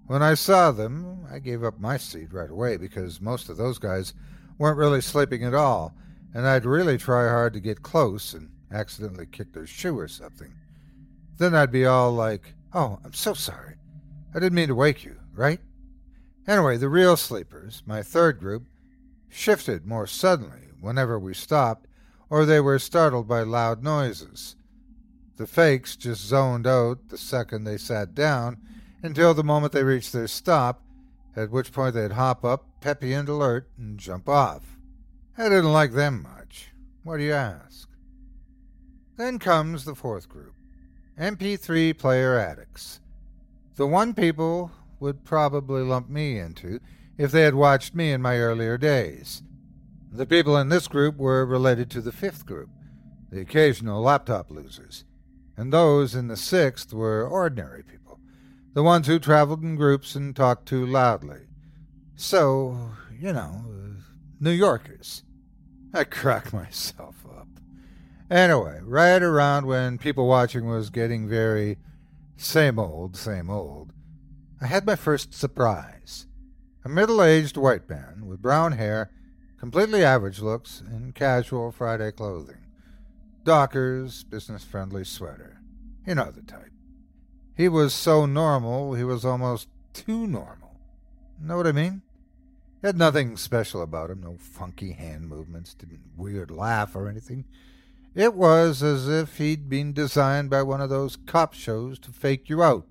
[0.10, 3.78] When I saw them, I gave up my seat right away because most of those
[3.78, 4.16] guys
[4.58, 5.94] weren't really sleeping at all,
[6.34, 10.52] and I'd really try hard to get close and accidentally kick their shoe or something.
[11.38, 13.76] Then I'd be all like, Oh, I'm so sorry.
[14.34, 15.60] I didn't mean to wake you, right?
[16.48, 18.66] Anyway, the real sleepers, my third group,
[19.28, 21.86] shifted more suddenly whenever we stopped
[22.32, 24.56] or they were startled by loud noises.
[25.38, 28.58] The fakes just zoned out the second they sat down
[29.02, 30.82] until the moment they reached their stop,
[31.36, 34.78] at which point they'd hop up, peppy and alert, and jump off.
[35.38, 36.72] I didn't like them much.
[37.04, 37.90] Why do you ask?
[39.18, 40.54] Then comes the fourth group.
[41.20, 43.00] MP3 player addicts.
[43.76, 46.80] The one people would probably lump me into
[47.18, 49.44] if they had watched me in my earlier days.
[50.12, 52.70] The people in this group were related to the fifth group,
[53.30, 55.04] the occasional laptop losers,
[55.56, 57.99] and those in the sixth were ordinary people,
[58.80, 61.42] the ones who traveled in groups and talked too loudly.
[62.16, 63.66] So, you know,
[64.40, 65.24] New Yorkers.
[65.94, 67.50] I crack myself up.
[68.32, 71.78] Anyway, right around when people watching was getting very
[72.38, 73.92] same old, same old,
[74.62, 76.26] I had my first surprise.
[76.86, 79.12] A middle aged white man with brown hair,
[79.58, 82.66] completely average looks, and casual Friday clothing.
[83.44, 85.60] Dockers, business friendly sweater.
[86.08, 86.69] You know the type.
[87.60, 90.80] He was so normal, he was almost too normal.
[91.42, 92.04] Know what I mean?
[92.80, 97.44] He had nothing special about him, no funky hand movements, didn't weird laugh or anything.
[98.16, 102.48] It was as if he'd been designed by one of those cop shows to fake
[102.48, 102.88] you out,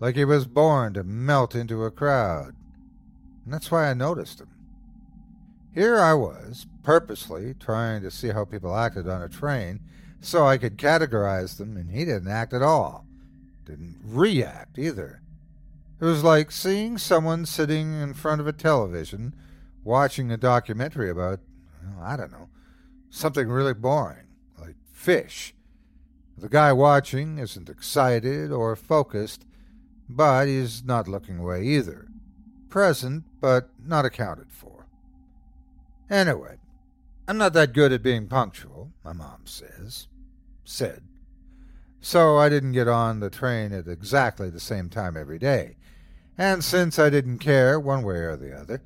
[0.00, 2.56] like he was born to melt into a crowd.
[3.44, 4.50] And that's why I noticed him.
[5.72, 9.78] Here I was, purposely trying to see how people acted on a train
[10.20, 13.06] so I could categorize them, and he didn't act at all.
[13.64, 15.22] Didn't react either.
[16.00, 19.34] It was like seeing someone sitting in front of a television
[19.82, 21.40] watching a documentary about,
[21.82, 22.48] well, I don't know,
[23.10, 24.26] something really boring,
[24.58, 25.54] like fish.
[26.36, 29.46] The guy watching isn't excited or focused,
[30.08, 32.08] but he's not looking away either.
[32.68, 34.86] Present, but not accounted for.
[36.10, 36.56] Anyway,
[37.28, 40.08] I'm not that good at being punctual, my mom says.
[40.64, 41.02] Said.
[42.04, 45.78] So I didn't get on the train at exactly the same time every day.
[46.36, 48.82] And since I didn't care one way or the other,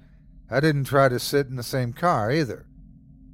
[0.49, 2.67] I didn't try to sit in the same car either.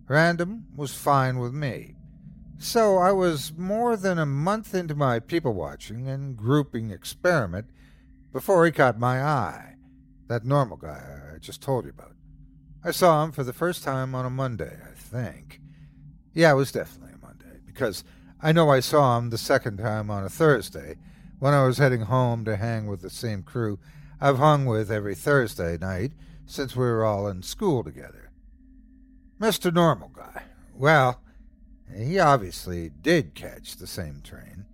[0.09, 1.97] Random was fine with me.
[2.57, 7.66] So I was more than a month into my people watching and grouping experiment
[8.32, 9.74] before he caught my eye.
[10.28, 12.14] That normal guy I just told you about.
[12.82, 15.61] I saw him for the first time on a Monday, I think.
[16.32, 18.03] Yeah, it was definitely a Monday, because
[18.45, 20.97] I know I saw him the second time on a Thursday
[21.38, 23.78] when I was heading home to hang with the same crew
[24.20, 26.12] I've hung with every Thursday night
[26.45, 28.30] since we were all in school together.
[29.40, 29.72] Mr.
[29.72, 30.42] Normal Guy.
[30.74, 31.22] Well,
[31.90, 34.66] he obviously did catch the same train,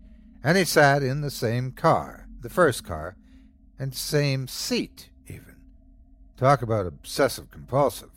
[0.43, 3.15] and he sat in the same car, the first car,
[3.79, 5.55] and same seat, even.
[6.37, 8.11] Talk about obsessive compulsive.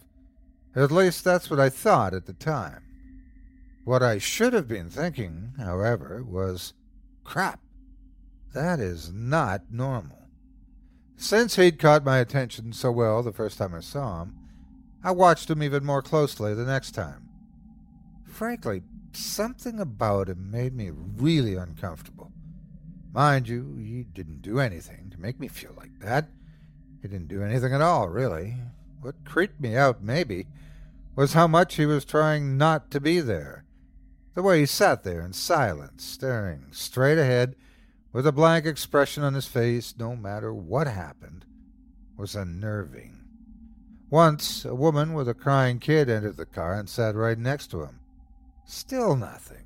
[0.75, 2.81] At least that's what I thought at the time.
[3.83, 6.73] What I should have been thinking, however, was
[7.23, 7.59] crap.
[8.53, 10.29] That is not normal.
[11.17, 14.35] Since he'd caught my attention so well the first time I saw him,
[15.03, 17.27] I watched him even more closely the next time.
[18.25, 22.31] Frankly, something about him made me really uncomfortable.
[23.11, 26.29] Mind you, he didn't do anything to make me feel like that.
[27.01, 28.55] He didn't do anything at all, really.
[29.01, 30.47] What creeped me out, maybe,
[31.15, 33.62] was how much he was trying not to be there.
[34.33, 37.55] The way he sat there in silence, staring straight ahead
[38.11, 41.45] with a blank expression on his face, no matter what happened,
[42.17, 43.19] was unnerving.
[44.09, 47.81] Once, a woman with a crying kid entered the car and sat right next to
[47.81, 47.99] him.
[48.65, 49.65] Still nothing.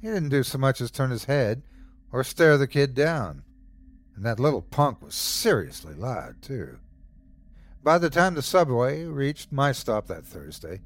[0.00, 1.62] He didn't do so much as turn his head
[2.10, 3.42] or stare the kid down.
[4.14, 6.78] And that little punk was seriously loud, too.
[7.82, 10.82] By the time the subway reached my stop that Thursday,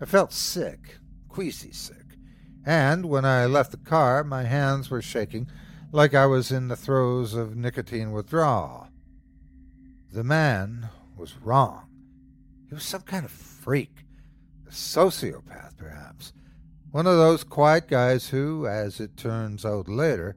[0.00, 0.98] I felt sick,
[1.32, 1.96] queasy sick.
[2.64, 5.48] And when I left the car, my hands were shaking
[5.90, 8.88] like I was in the throes of nicotine withdrawal.
[10.12, 11.86] The man was wrong.
[12.68, 14.04] He was some kind of freak,
[14.66, 16.32] a sociopath, perhaps.
[16.90, 20.36] One of those quiet guys who, as it turns out later,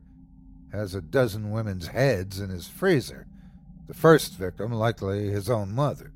[0.72, 3.28] has a dozen women's heads in his freezer,
[3.88, 6.14] the first victim likely his own mother.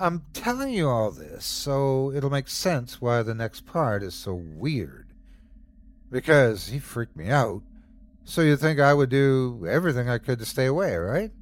[0.00, 4.32] I'm telling you all this so it'll make sense why the next part is so
[4.32, 5.08] weird.
[6.10, 7.62] Because he freaked me out,
[8.24, 11.32] so you'd think I would do everything I could to stay away, right?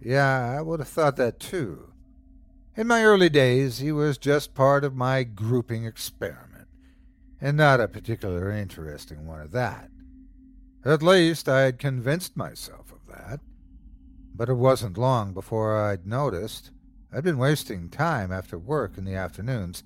[0.00, 1.92] Yeah, I would have thought that too.
[2.76, 6.68] In my early days, he was just part of my grouping experiment,
[7.40, 9.90] and not a particularly interesting one at that.
[10.84, 13.40] At least I had convinced myself of that.
[14.34, 16.70] But it wasn't long before I'd noticed
[17.16, 19.82] I'd been wasting time after work in the afternoons,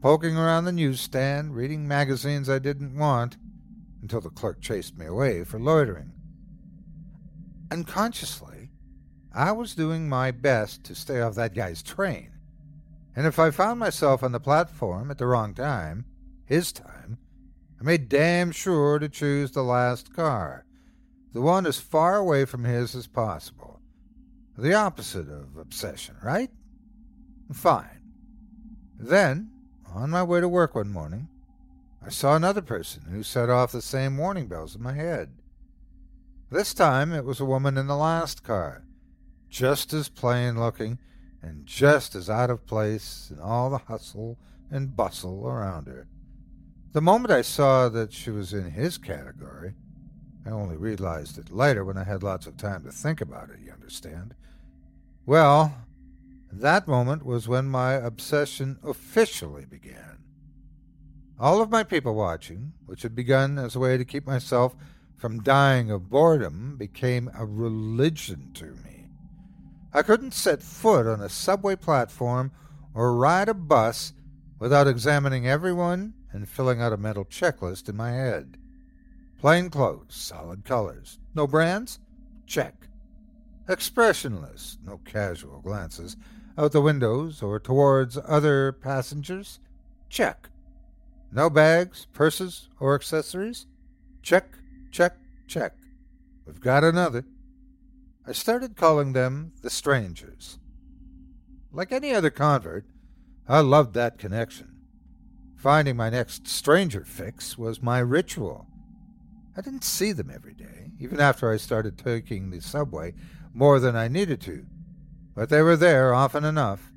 [0.00, 3.36] poking around the newsstand, reading magazines I didn't want,
[4.00, 6.10] until the clerk chased me away for loitering.
[7.70, 8.72] Unconsciously,
[9.32, 12.32] I was doing my best to stay off that guy's train,
[13.14, 16.04] and if I found myself on the platform at the wrong time,
[16.46, 17.16] his time,
[17.80, 20.66] I made damn sure to choose the last car,
[21.32, 23.80] the one as far away from his as possible.
[24.58, 26.50] The opposite of obsession, right?
[27.50, 28.00] Fine.
[28.98, 29.50] Then,
[29.86, 31.28] on my way to work one morning,
[32.04, 35.30] I saw another person who set off the same warning bells in my head.
[36.50, 38.84] This time it was a woman in the last car,
[39.48, 40.98] just as plain looking
[41.42, 44.38] and just as out of place in all the hustle
[44.70, 46.06] and bustle around her.
[46.92, 49.74] The moment I saw that she was in his category,
[50.44, 53.60] I only realized it later when I had lots of time to think about it,
[53.64, 54.34] you understand.
[55.24, 55.74] Well,
[56.52, 60.18] that moment was when my obsession officially began.
[61.40, 64.76] All of my people watching, which had begun as a way to keep myself
[65.16, 69.06] from dying of boredom, became a religion to me.
[69.94, 72.52] I couldn't set foot on a subway platform
[72.94, 74.12] or ride a bus
[74.58, 78.58] without examining everyone and filling out a mental checklist in my head.
[79.40, 81.18] Plain clothes, solid colors.
[81.34, 81.98] No brands?
[82.46, 82.88] Check.
[83.68, 86.16] Expressionless, no casual glances
[86.56, 89.58] out the windows or towards other passengers?
[90.08, 90.48] Check.
[91.30, 93.66] No bags, purses, or accessories?
[94.22, 94.58] Check,
[94.90, 95.74] check, check.
[96.46, 97.24] We've got another.
[98.26, 100.58] I started calling them the strangers.
[101.72, 102.84] Like any other convert,
[103.48, 104.68] I loved that connection.
[105.56, 108.66] Finding my next stranger fix was my ritual.
[109.56, 113.14] I didn't see them every day, even after I started taking the subway
[113.54, 114.66] more than I needed to,
[115.34, 116.92] but they were there often enough.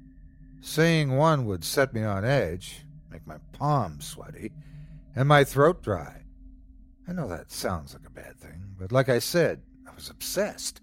[0.61, 4.51] Seeing one would set me on edge, make my palms sweaty,
[5.15, 6.23] and my throat dry.
[7.07, 10.81] I know that sounds like a bad thing, but like I said, I was obsessed.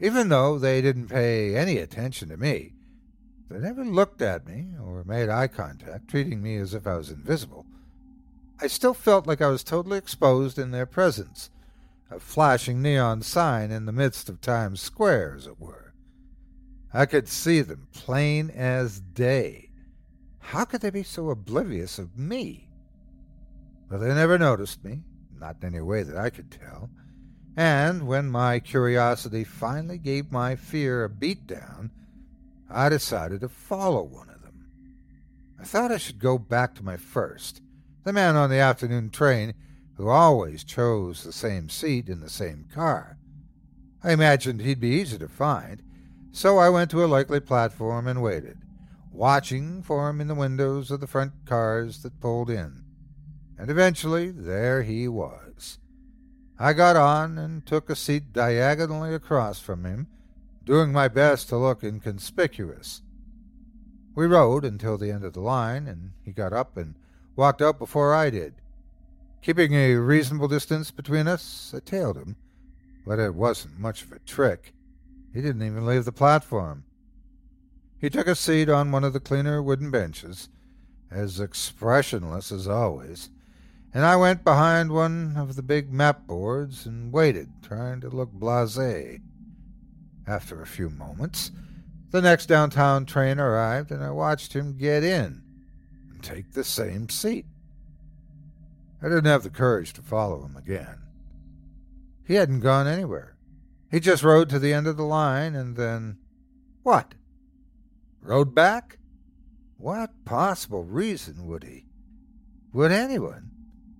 [0.00, 2.72] Even though they didn't pay any attention to me,
[3.50, 7.10] they never looked at me or made eye contact, treating me as if I was
[7.10, 7.66] invisible.
[8.60, 11.50] I still felt like I was totally exposed in their presence,
[12.10, 15.87] a flashing neon sign in the midst of Times Square, as it were.
[16.92, 19.70] I could see them plain as day.
[20.38, 22.70] How could they be so oblivious of me?
[23.88, 25.02] But they never noticed me,
[25.38, 26.90] not in any way that I could tell.
[27.56, 31.90] And when my curiosity finally gave my fear a beat down,
[32.70, 34.68] I decided to follow one of them.
[35.60, 37.60] I thought I should go back to my first,
[38.04, 39.54] the man on the afternoon train
[39.96, 43.18] who always chose the same seat in the same car.
[44.04, 45.82] I imagined he'd be easy to find,
[46.32, 48.58] so I went to a likely platform and waited,
[49.12, 52.84] watching for him in the windows of the front cars that pulled in.
[53.58, 55.78] And eventually there he was.
[56.58, 60.08] I got on and took a seat diagonally across from him,
[60.64, 63.02] doing my best to look inconspicuous.
[64.14, 66.96] We rode until the end of the line, and he got up and
[67.36, 68.54] walked out before I did.
[69.40, 72.34] Keeping a reasonable distance between us, I tailed him,
[73.06, 74.74] but it wasn't much of a trick.
[75.38, 76.82] He didn't even leave the platform.
[77.96, 80.48] He took a seat on one of the cleaner wooden benches,
[81.12, 83.30] as expressionless as always,
[83.94, 88.32] and I went behind one of the big map boards and waited, trying to look
[88.32, 89.20] blasé.
[90.26, 91.52] After a few moments,
[92.10, 95.44] the next downtown train arrived, and I watched him get in
[96.10, 97.46] and take the same seat.
[99.00, 100.98] I didn't have the courage to follow him again.
[102.26, 103.37] He hadn't gone anywhere.
[103.90, 106.18] He just rode to the end of the line and then.
[106.82, 107.14] What?
[108.20, 108.98] Rode back?
[109.76, 111.86] What possible reason would he?
[112.72, 113.50] Would anyone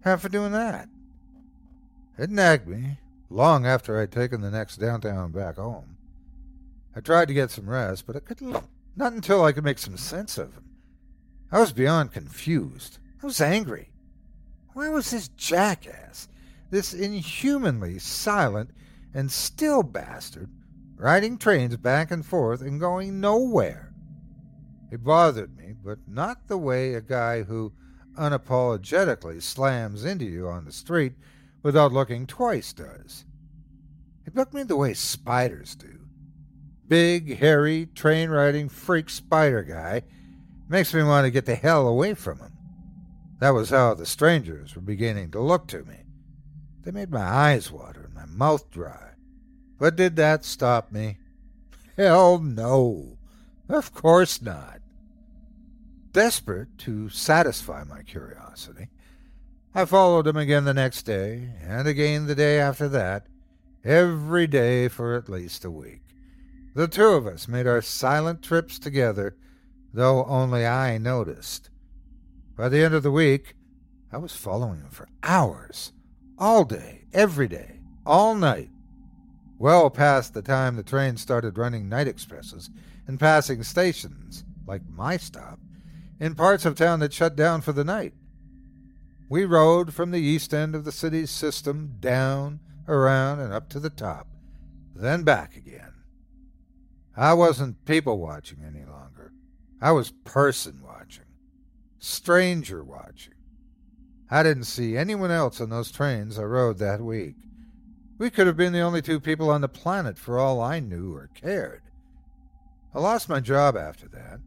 [0.03, 0.89] have for doing that?
[2.19, 2.99] It nagged me
[3.31, 5.97] long after I'd taken the next downtown back home.
[6.97, 8.57] I tried to get some rest, but I couldn't.
[8.97, 10.65] Not until I could make some sense of him.
[11.53, 12.99] I was beyond confused.
[13.23, 13.93] I was angry.
[14.73, 16.29] Why was this jackass,
[16.71, 18.71] this inhumanly silent
[19.15, 20.51] and still bastard,
[20.97, 23.93] riding trains back and forth and going nowhere?
[24.91, 27.73] It bothered me, but not the way a guy who
[28.17, 31.13] unapologetically slams into you on the street
[31.63, 33.25] without looking twice does.
[34.27, 36.01] It bugged me the way spiders do.
[36.87, 40.03] Big, hairy, train riding freak spider guy
[40.69, 42.53] makes me want to get the hell away from him.
[43.41, 46.05] That was how the strangers were beginning to look to me.
[46.83, 47.98] They made my eyes water
[48.39, 49.11] mouth dry.
[49.79, 51.19] But did that stop me?
[51.97, 53.19] Hell no.
[53.69, 54.81] Of course not.
[56.13, 58.89] Desperate to satisfy my curiosity,
[59.75, 63.27] I followed him again the next day, and again the day after that,
[63.85, 66.03] every day for at least a week.
[66.75, 69.37] The two of us made our silent trips together,
[69.93, 71.71] though only I noticed.
[72.57, 73.55] By the end of the week,
[74.11, 75.93] I was following him for hours,
[76.39, 77.78] all day, every day,
[78.09, 78.71] all night,
[79.59, 82.71] well past the time the train started running night expresses
[83.07, 85.61] and passing stations, like my stop,
[86.19, 88.15] in parts of town that shut down for the night.
[89.29, 93.79] We rode from the east end of the city's system down, around, and up to
[93.79, 94.27] the top,
[94.97, 95.93] then back again.
[97.17, 99.33] I wasn't people watching any longer.
[99.81, 101.25] I was person watching
[101.99, 103.35] stranger watching.
[104.31, 107.37] I didn't see anyone else on those trains I rode that week.
[108.19, 111.15] We could have been the only two people on the planet for all I knew
[111.15, 111.83] or cared.
[112.93, 114.41] I lost my job after that.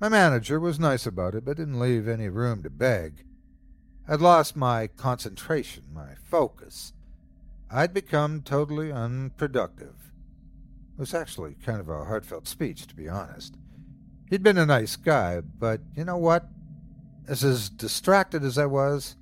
[0.00, 3.24] My manager was nice about it, but didn't leave any room to beg.
[4.06, 6.92] I'd lost my concentration, my focus.
[7.68, 10.12] I'd become totally unproductive.
[10.96, 13.56] It was actually kind of a heartfelt speech, to be honest.
[14.30, 16.48] He'd been a nice guy, but you know what?
[17.26, 19.16] As as distracted as I was,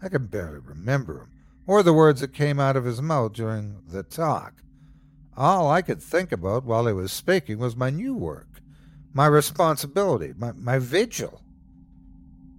[0.00, 1.31] I can barely remember him,
[1.66, 4.62] or the words that came out of his mouth during the talk.
[5.36, 8.60] All I could think about while he was speaking was my new work,
[9.12, 11.42] my responsibility, my, my vigil.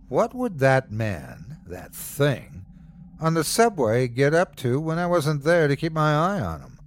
[0.08, 2.66] What would that man, that thing,
[3.20, 6.62] on the subway get up to when I wasn't there to keep my eye on
[6.62, 6.80] him?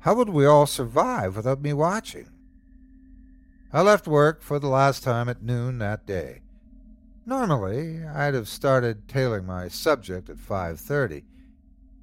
[0.00, 2.30] How would we all survive without me watching?
[3.72, 6.42] I left work for the last time at noon that day.
[7.26, 11.22] Normally, I'd have started tailing my subject at 5:30,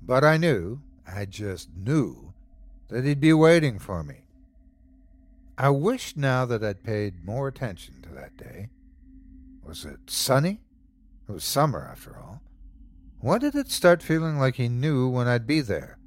[0.07, 2.33] but I knew, I just knew,
[2.87, 4.21] that he'd be waiting for me.
[5.57, 8.69] I wished now that I'd paid more attention to that day.
[9.65, 10.61] Was it sunny?
[11.27, 12.41] It was summer, after all.
[13.19, 15.97] When did it start feeling like he knew when I'd be there?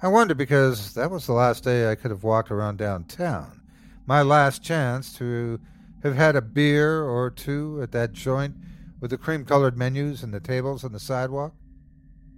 [0.00, 3.60] I wonder because that was the last day I could have walked around downtown,
[4.06, 5.60] my last chance to
[6.02, 8.54] have had a beer or two at that joint
[8.98, 11.52] with the cream colored menus and the tables on the sidewalk.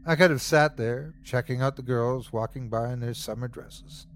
[0.05, 4.07] I could have sat there, checking out the girls walking by in their summer dresses.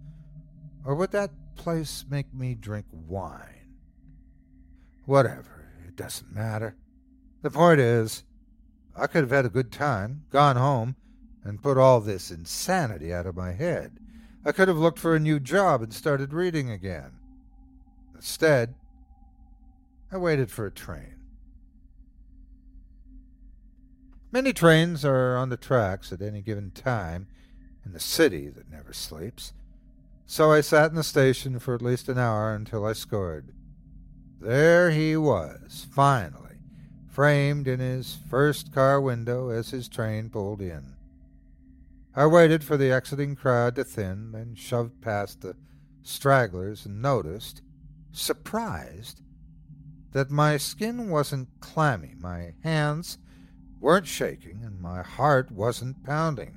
[0.84, 3.68] Or would that place make me drink wine?
[5.04, 6.76] Whatever, it doesn't matter.
[7.42, 8.24] The point is,
[8.96, 10.96] I could have had a good time, gone home,
[11.44, 13.98] and put all this insanity out of my head.
[14.44, 17.12] I could have looked for a new job and started reading again.
[18.14, 18.74] Instead,
[20.10, 21.15] I waited for a train.
[24.36, 27.26] Many trains are on the tracks at any given time
[27.86, 29.54] in the city that never sleeps,
[30.26, 33.54] so I sat in the station for at least an hour until I scored.
[34.38, 36.58] There he was, finally,
[37.08, 40.96] framed in his first car window as his train pulled in.
[42.14, 45.56] I waited for the exiting crowd to thin, then shoved past the
[46.02, 47.62] stragglers and noticed,
[48.12, 49.22] surprised,
[50.12, 53.16] that my skin wasn't clammy, my hands
[53.80, 56.56] weren't shaking, and my heart wasn't pounding.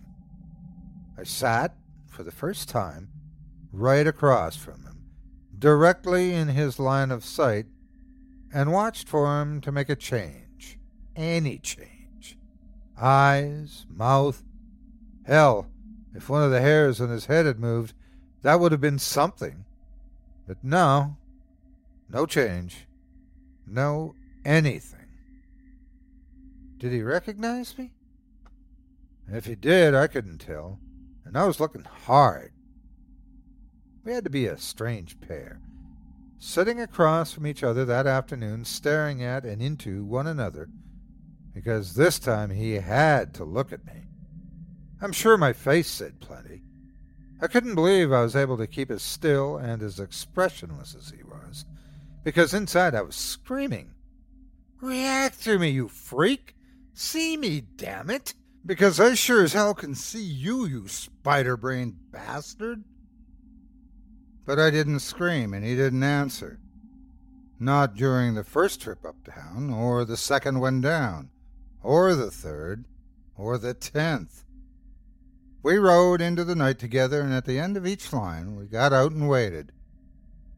[1.18, 1.76] I sat,
[2.08, 3.10] for the first time,
[3.72, 5.06] right across from him,
[5.58, 7.66] directly in his line of sight,
[8.54, 10.80] and watched for him to make a change,
[11.16, 12.38] any change.
[13.00, 14.44] Eyes, mouth,
[15.30, 15.68] Hell,
[16.16, 17.94] if one of the hairs on his head had moved,
[18.42, 19.64] that would have been something.
[20.48, 21.18] But no,
[22.10, 22.88] no change,
[23.68, 24.99] no anything.
[26.80, 27.92] Did he recognize me?
[29.28, 30.80] If he did, I couldn't tell,
[31.26, 32.54] and I was looking hard.
[34.06, 35.60] We had to be a strange pair,
[36.38, 40.70] sitting across from each other that afternoon, staring at and into one another,
[41.54, 44.06] because this time he had to look at me.
[45.02, 46.64] I'm sure my face said plenty.
[47.42, 51.24] I couldn't believe I was able to keep as still and as expressionless as he
[51.24, 51.66] was,
[52.24, 53.92] because inside I was screaming.
[54.82, 56.56] React to me, you freak!
[57.02, 58.34] See me, damn it!
[58.66, 62.84] Because I sure as hell can see you, you spider brained bastard!
[64.46, 66.60] But I didn't scream, and he didn't answer.
[67.58, 71.30] Not during the first trip uptown, or the second one down,
[71.82, 72.84] or the third,
[73.38, 74.44] or the tenth.
[75.64, 78.92] We rode into the night together, and at the end of each line, we got
[78.92, 79.72] out and waited.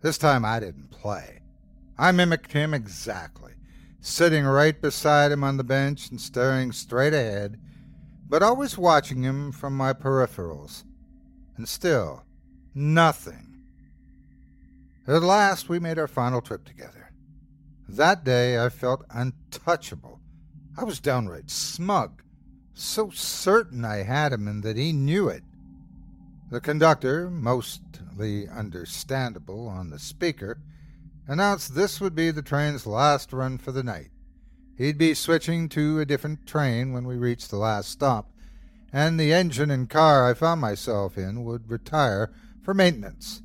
[0.02, 1.44] This time I didn't play.
[2.00, 3.54] I mimicked him exactly,
[4.02, 7.60] sitting right beside him on the bench and staring straight ahead,
[8.28, 10.84] but always watching him from my peripherals.
[11.56, 12.24] And still,
[12.76, 13.64] nothing.
[15.08, 17.12] At last, we made our final trip together.
[17.88, 20.20] That day, I felt untouchable.
[20.78, 22.22] I was downright smug
[22.74, 25.44] so certain I had him and that he knew it.
[26.50, 30.60] The conductor, mostly understandable on the speaker,
[31.28, 34.10] announced this would be the train's last run for the night.
[34.78, 38.32] He'd be switching to a different train when we reached the last stop,
[38.92, 42.32] and the engine and car I found myself in would retire
[42.64, 43.42] for maintenance.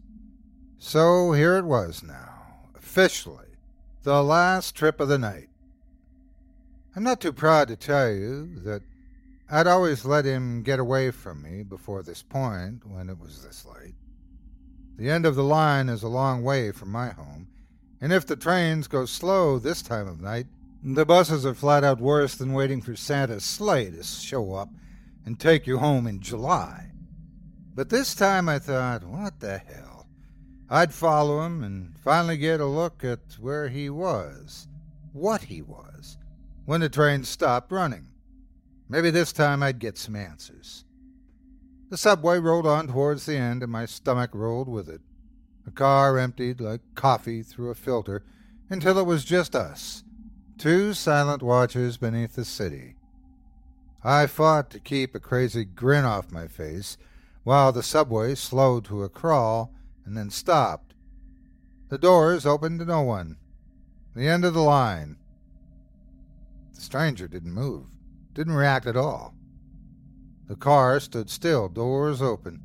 [0.79, 3.49] So here it was now, officially,
[4.03, 5.49] the last trip of the night.
[6.95, 8.83] I'm not too proud to tell you that
[9.51, 13.65] I'd always let him get away from me before this point when it was this
[13.67, 13.95] late.
[14.97, 17.49] The end of the line is a long way from my home,
[18.01, 20.47] and if the trains go slow this time of night,
[20.83, 24.69] the buses are flat out worse than waiting for Santa's sleigh to show up
[25.25, 26.91] and take you home in July.
[27.75, 30.07] But this time I thought, what the hell?
[30.69, 34.69] I'd follow him and finally get a look at where he was,
[35.13, 36.19] what he was,
[36.65, 38.09] when the train stopped running.
[38.89, 40.85] Maybe this time I'd get some answers.
[41.89, 45.01] The subway rolled on towards the end, and my stomach rolled with it.
[45.67, 48.23] The car emptied like coffee through a filter
[48.71, 50.05] until it was just us,
[50.57, 52.95] two silent watchers beneath the city.
[54.05, 56.97] I fought to keep a crazy grin off my face
[57.43, 60.95] while the subway slowed to a crawl and then stopped.
[61.89, 63.37] The doors opened to no one.
[64.15, 65.17] The end of the line.
[66.75, 67.87] The stranger didn't move,
[68.33, 69.35] didn't react at all.
[70.47, 72.63] The car stood still, doors open.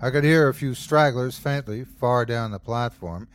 [0.00, 3.28] I could hear a few stragglers faintly far down the platform,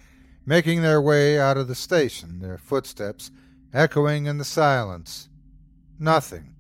[0.46, 3.32] making their way out of the station, their footsteps
[3.74, 5.30] echoing in the silence.
[5.98, 6.56] Nothing.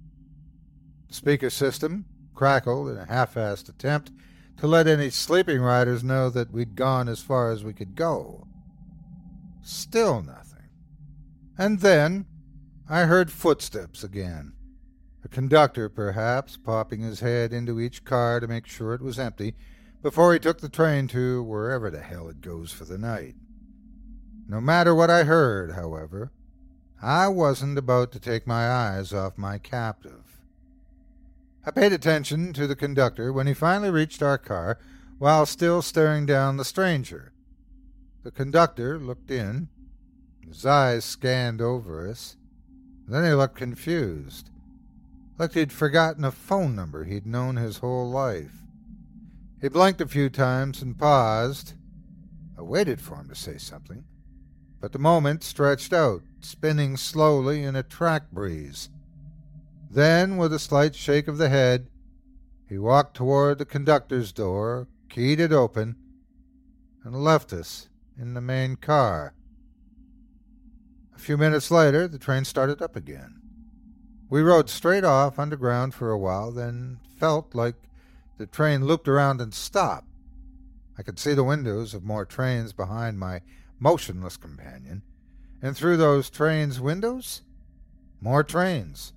[1.07, 4.11] The speaker system crackled in a half assed attempt
[4.57, 8.47] to let any sleeping riders know that we'd gone as far as we could go.
[9.61, 10.69] Still nothing.
[11.57, 12.25] And then
[12.89, 14.53] I heard footsteps again.
[15.23, 19.53] A conductor, perhaps, popping his head into each car to make sure it was empty
[20.01, 23.35] before he took the train to wherever the hell it goes for the night.
[24.47, 26.31] No matter what I heard, however,
[27.01, 30.41] I wasn't about to take my eyes off my captive.
[31.65, 34.79] I paid attention to the conductor when he finally reached our car
[35.19, 37.31] while still staring down the stranger.
[38.23, 39.69] The conductor looked in.
[40.47, 42.37] His eyes scanned over us.
[43.07, 44.49] Then he looked confused,
[45.37, 48.60] like he'd forgotten a phone number he'd known his whole life.
[49.61, 51.73] He blinked a few times and paused.
[52.57, 54.05] I waited for him to say something,
[54.79, 58.89] but the moment stretched out, spinning slowly in a track breeze.
[59.89, 61.89] Then, with a slight shake of the head,
[62.67, 65.95] he walked toward the conductor's door, keyed it open,
[67.03, 67.87] and left us
[68.17, 69.35] in the main car.
[71.15, 73.41] A few minutes later, the train started up again.
[74.27, 77.75] We rode straight off underground for a while, then felt like
[78.41, 80.07] the train looped around and stopped.
[80.97, 83.41] I could see the windows of more trains behind my
[83.79, 85.03] motionless companion,
[85.61, 87.43] and through those trains' windows,
[88.19, 89.13] more trains.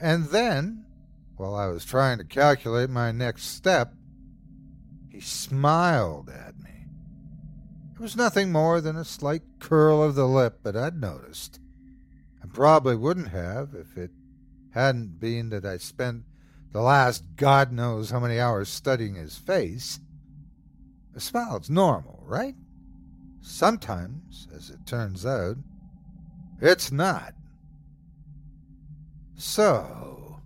[0.00, 0.86] And then,
[1.36, 3.92] while I was trying to calculate my next step,
[5.10, 6.86] he smiled at me.
[7.92, 11.60] It was nothing more than a slight curl of the lip, but I'd noticed.
[12.42, 14.12] I probably wouldn't have if it
[14.70, 16.24] hadn't been that I spent
[16.76, 19.98] the last God knows how many hours studying his face.
[21.14, 22.54] A smile's normal, right?
[23.40, 25.56] Sometimes, as it turns out,
[26.60, 27.32] it's not.
[29.38, 30.42] So,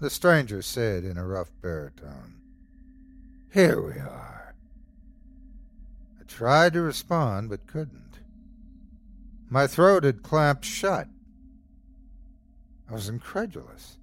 [0.00, 2.34] the stranger said in a rough baritone,
[3.50, 4.54] Here we are.
[6.20, 8.18] I tried to respond, but couldn't.
[9.48, 11.08] My throat had clamped shut.
[12.86, 13.96] I was incredulous.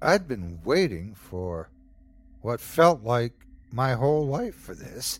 [0.00, 1.70] I'd been waiting for
[2.40, 3.32] what felt like
[3.72, 5.18] my whole life for this,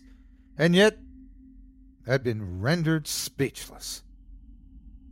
[0.57, 0.97] and yet
[2.07, 4.03] I'd been rendered speechless.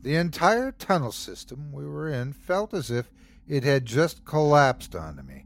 [0.03, 3.11] The entire tunnel system we were in felt as if
[3.47, 5.45] it had just collapsed onto me.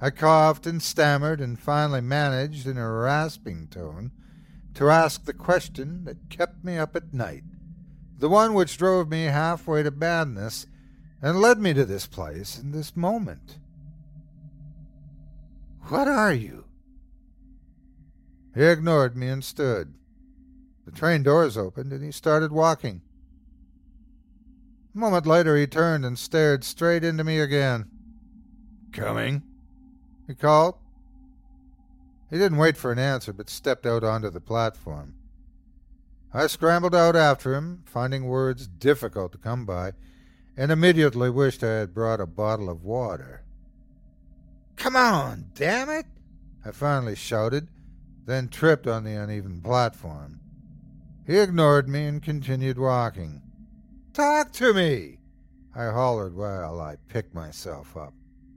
[0.00, 4.12] I coughed and stammered and finally managed, in a rasping tone,
[4.74, 7.42] to ask the question that kept me up at night,
[8.16, 10.66] the one which drove me halfway to madness
[11.22, 13.58] and led me to this place in this moment.
[15.88, 16.64] What are you?
[18.54, 19.94] He ignored me and stood.
[20.84, 23.02] The train doors opened and he started walking.
[24.94, 27.86] A moment later he turned and stared straight into me again.
[28.92, 29.42] Coming?
[30.26, 30.76] he called.
[32.30, 35.14] He didn't wait for an answer, but stepped out onto the platform.
[36.32, 39.92] I scrambled out after him, finding words difficult to come by,
[40.60, 43.42] and immediately wished I had brought a bottle of water.
[44.76, 46.04] Come on, damn it!
[46.62, 47.68] I finally shouted,
[48.26, 50.38] then tripped on the uneven platform.
[51.26, 53.40] He ignored me and continued walking.
[54.12, 55.20] Talk to me!
[55.74, 58.12] I hollered while I picked myself up.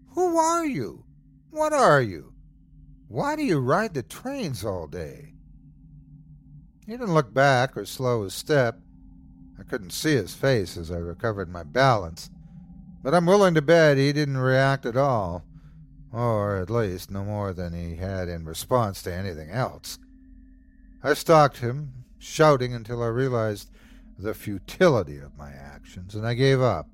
[0.09, 1.05] Who are you?
[1.51, 2.34] What are you?
[3.07, 5.35] Why do you ride the trains all day?
[6.85, 8.82] He didn't look back or slow his step.
[9.59, 12.30] I couldn't see his face as I recovered my balance,
[13.01, 15.43] but I'm willing to bet he didn't react at all,
[16.11, 19.99] or at least no more than he had in response to anything else.
[21.03, 23.69] I stalked him, shouting until I realized
[24.17, 26.88] the futility of my actions, and I gave up.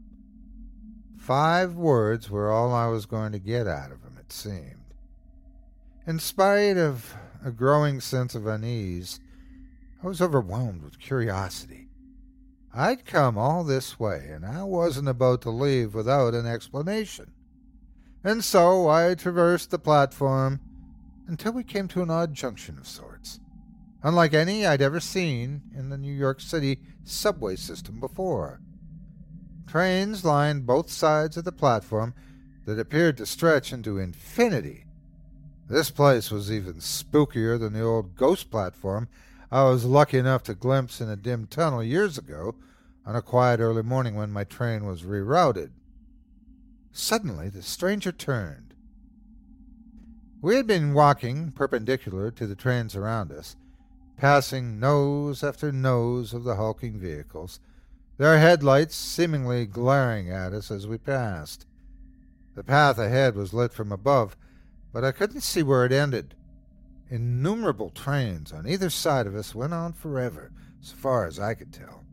[1.17, 4.75] Five words were all I was going to get out of him, it seemed.
[6.07, 7.13] In spite of
[7.45, 9.19] a growing sense of unease,
[10.03, 11.78] I was overwhelmed with curiosity.
[12.73, 17.31] I'd come all this way, and I wasn't about to leave without an explanation.
[18.23, 20.59] And so I traversed the platform
[21.27, 23.39] until we came to an odd junction of sorts,
[24.03, 28.61] unlike any I'd ever seen in the New York City subway system before.
[29.67, 32.13] Trains lined both sides of the platform
[32.65, 34.85] that appeared to stretch into infinity.
[35.67, 39.07] This place was even spookier than the old ghost platform
[39.51, 42.55] I was lucky enough to glimpse in a dim tunnel years ago
[43.05, 45.71] on a quiet early morning when my train was rerouted.
[46.91, 48.75] Suddenly, the stranger turned.
[50.41, 53.55] We had been walking perpendicular to the trains around us,
[54.17, 57.59] passing nose after nose of the hulking vehicles,
[58.17, 61.65] their headlights seemingly glaring at us as we passed.
[62.53, 64.37] The path ahead was lit from above,
[64.93, 66.35] but I couldn't see where it ended.
[67.09, 71.73] Innumerable trains on either side of us went on forever, so far as I could
[71.73, 72.05] tell.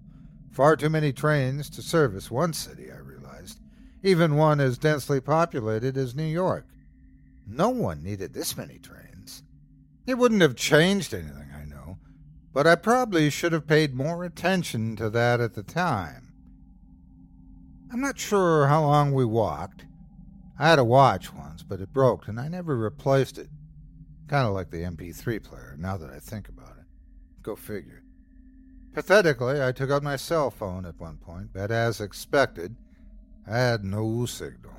[0.50, 3.60] Far too many trains to service one city, I realized,
[4.02, 6.66] even one as densely populated as New York.
[7.46, 9.42] No one needed this many trains.
[10.06, 11.98] It wouldn't have changed anything, I know,
[12.54, 16.32] but I probably should have paid more attention to that at the time.
[17.92, 19.84] I'm not sure how long we walked.
[20.58, 23.50] I had a watch once, but it broke, and I never replaced it.
[24.28, 26.86] Kind of like the MP3 player, now that I think about it.
[27.42, 28.02] Go figure.
[28.92, 32.76] Pathetically, I took out my cell phone at one point, but as expected,
[33.46, 34.72] I had no signal.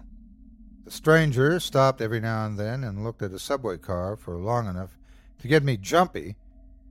[0.84, 4.68] The stranger stopped every now and then and looked at a subway car for long
[4.68, 4.98] enough
[5.40, 6.36] to get me jumpy,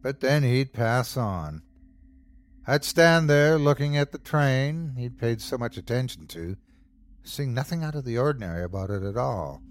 [0.02, 1.62] but then he'd pass on.
[2.66, 6.56] I'd stand there looking at the train he'd paid so much attention to,
[7.22, 9.62] seeing nothing out of the ordinary about it at all.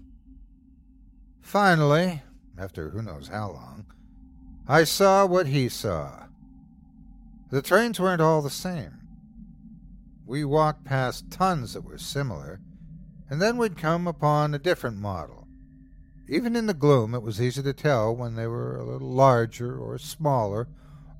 [1.40, 2.22] Finally,
[2.58, 3.86] after who knows how long,
[4.66, 6.24] I saw what he saw.
[7.50, 8.98] The trains weren't all the same.
[10.26, 12.60] We walked past tons that were similar,
[13.30, 15.46] and then we'd come upon a different model.
[16.28, 19.78] Even in the gloom, it was easy to tell when they were a little larger
[19.78, 20.66] or smaller,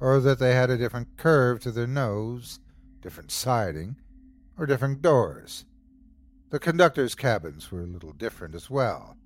[0.00, 2.58] or that they had a different curve to their nose,
[3.00, 3.96] different siding,
[4.58, 5.64] or different doors.
[6.50, 9.16] The conductors' cabins were a little different as well.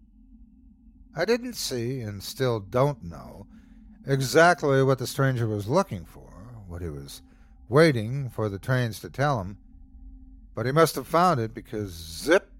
[1.14, 3.46] I didn't see, and still don't know,
[4.06, 6.32] exactly what the stranger was looking for,
[6.68, 7.22] what he was
[7.68, 9.58] waiting for the trains to tell him,
[10.54, 12.50] but he must have found it because zip,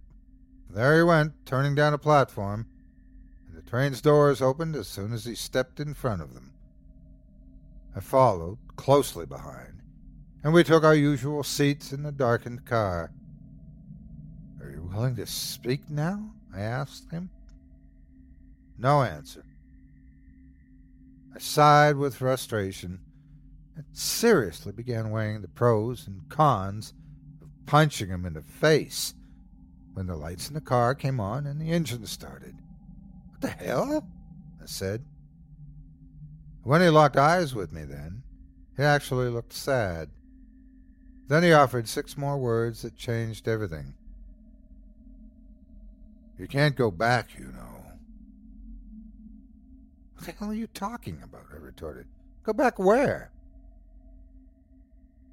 [0.69, 2.67] there he went, turning down a platform,
[3.47, 6.53] and the train's doors opened as soon as he stepped in front of them.
[7.95, 9.83] I followed, closely behind,
[10.43, 13.13] and we took our usual seats in the darkened car.
[14.61, 16.31] Are you willing to speak now?
[16.55, 17.31] I asked him.
[18.81, 19.45] No answer.
[21.35, 23.01] I sighed with frustration
[23.77, 26.95] and seriously began weighing the pros and cons
[27.43, 29.13] of punching him in the face
[29.93, 32.55] when the lights in the car came on and the engine started.
[33.29, 34.09] What the hell?
[34.63, 35.05] I said.
[36.63, 38.23] When he locked eyes with me, then,
[38.79, 40.09] he actually looked sad.
[41.29, 43.93] Then he offered six more words that changed everything.
[46.39, 47.80] You can't go back, you know.
[50.21, 51.47] What the hell are you talking about?
[51.51, 52.07] I retorted.
[52.43, 53.31] Go back where?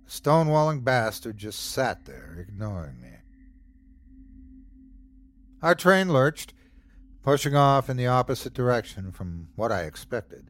[0.06, 3.10] The stonewalling bastard just sat there, ignoring me.
[5.62, 6.54] Our train lurched,
[7.22, 10.48] pushing off in the opposite direction from what I expected.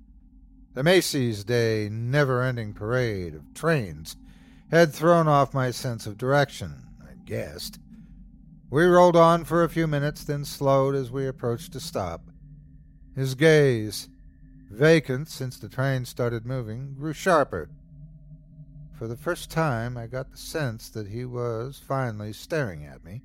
[0.75, 4.17] The Macy's Day never ending parade of trains
[4.69, 7.79] had thrown off my sense of direction, I guessed.
[8.69, 12.29] We rolled on for a few minutes, then slowed as we approached a stop.
[13.15, 14.09] His gaze,
[14.69, 17.69] vacant since the train started moving, grew sharper.
[18.97, 23.21] For the first time, I got the sense that he was finally staring at me,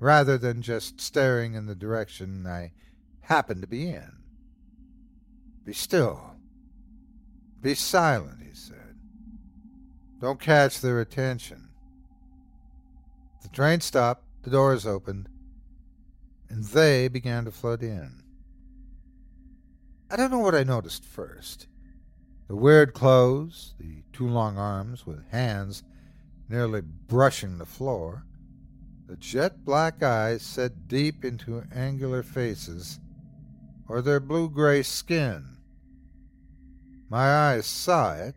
[0.00, 2.72] rather than just staring in the direction I
[3.20, 4.12] happened to be in.
[5.64, 6.36] Be still.
[7.62, 8.96] Be silent, he said.
[10.20, 11.68] Don't catch their attention.
[13.42, 15.28] The train stopped, the doors opened,
[16.48, 18.23] and they began to flood in.
[20.10, 21.66] I don't know what I noticed first.
[22.48, 25.82] The weird clothes, the two long arms with hands
[26.48, 28.24] nearly brushing the floor,
[29.06, 33.00] the jet black eyes set deep into angular faces,
[33.88, 35.56] or their blue gray skin.
[37.08, 38.34] My eyes saw it,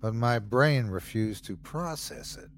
[0.00, 2.50] but my brain refused to process it.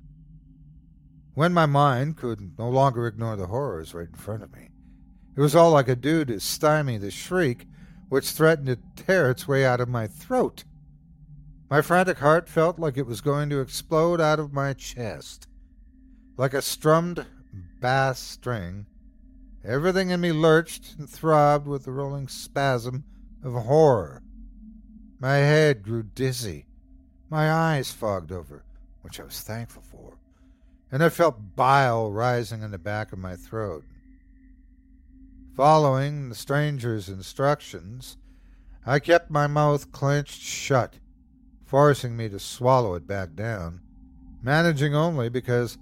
[1.34, 4.68] When my mind could no longer ignore the horrors right in front of me,
[5.36, 7.66] it was all I could do to stymie the shriek
[8.10, 10.64] which threatened to tear its way out of my throat.
[11.70, 15.48] My frantic heart felt like it was going to explode out of my chest.
[16.36, 17.24] Like a strummed
[17.80, 18.84] bass string,
[19.64, 23.04] Everything in me lurched and throbbed with the rolling spasm
[23.42, 24.22] of horror.
[25.18, 26.64] My head grew dizzy.
[27.28, 28.64] My eyes fogged over,
[29.02, 30.16] which I was thankful for,
[30.90, 33.84] and I felt bile rising in the back of my throat.
[35.56, 38.16] Following the stranger's instructions,
[38.86, 40.94] I kept my mouth clenched shut,
[41.64, 43.80] forcing me to swallow it back down,
[44.42, 45.76] managing only because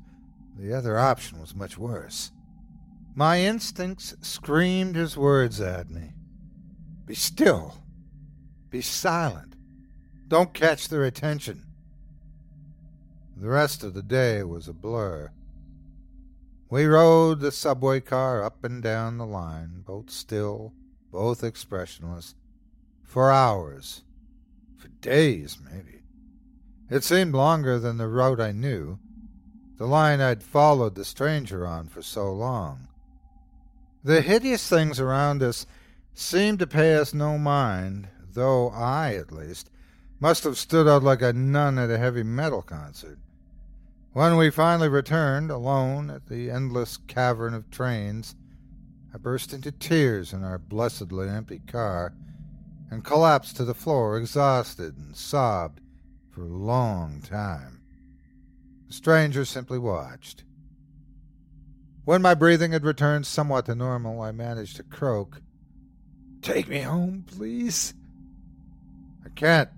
[0.59, 2.33] the other option was much worse.
[3.15, 6.15] My instincts screamed his words at me
[7.05, 7.83] Be still.
[8.71, 9.55] Be silent.
[10.29, 11.65] Don't catch their attention.
[13.37, 15.31] The rest of the day was a blur.
[16.71, 20.75] We rode the subway car up and down the line, both still,
[21.11, 22.35] both expressionless,
[23.03, 24.03] for hours,
[24.77, 26.03] for days, maybe.
[26.91, 28.99] It seemed longer than the route I knew,
[29.79, 32.89] the line I'd followed the stranger on for so long.
[34.05, 35.67] The hideous things around us
[36.13, 39.71] seemed to pay us no mind, though I, at least,
[40.21, 43.19] must have stood out like a nun at a heavy metal concert.
[44.13, 48.35] When we finally returned, alone, at the endless cavern of trains,
[49.13, 52.15] I burst into tears in our blessedly empty car
[52.91, 55.81] and collapsed to the floor, exhausted, and sobbed
[56.31, 57.83] for a long time.
[58.87, 60.45] The stranger simply watched.
[62.05, 65.43] When my breathing had returned somewhat to normal, I managed to croak,
[66.41, 67.93] Take me home, please.
[69.25, 69.69] I can't,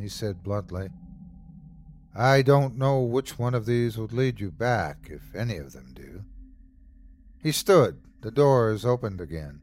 [0.00, 0.88] he said bluntly.
[2.14, 5.92] I don't know which one of these would lead you back, if any of them
[5.94, 6.24] do.
[7.42, 9.60] He stood, the doors opened again,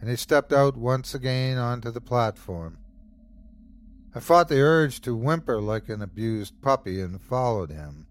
[0.00, 2.78] and he stepped out once again onto the platform.
[4.14, 8.06] I fought the urge to whimper like an abused puppy and followed him.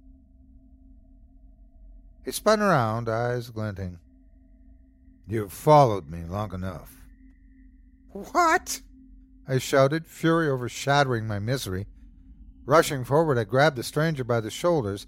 [2.24, 4.00] He spun around, eyes glinting.
[5.28, 6.96] You've followed me long enough.
[8.12, 8.82] What?
[9.48, 11.88] I shouted, fury overshadowing my misery.
[12.70, 15.08] Rushing forward, I grabbed the stranger by the shoulders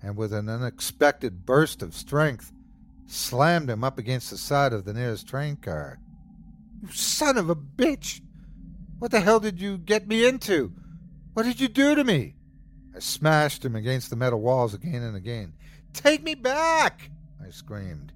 [0.00, 2.52] and, with an unexpected burst of strength,
[3.08, 5.98] slammed him up against the side of the nearest train car.
[6.80, 8.20] You son of a bitch!
[9.00, 10.72] What the hell did you get me into?
[11.32, 12.36] What did you do to me?
[12.94, 15.54] I smashed him against the metal walls again and again.
[15.92, 17.10] Take me back!
[17.44, 18.12] I screamed.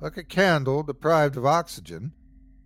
[0.00, 2.12] Like a candle deprived of oxygen,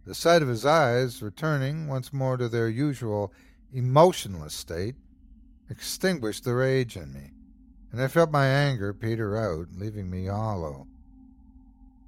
[0.04, 3.32] the sight of his eyes returning once more to their usual
[3.72, 4.96] emotionless state
[5.70, 7.32] extinguished the rage in me,
[7.90, 10.86] and I felt my anger peter out, leaving me hollow.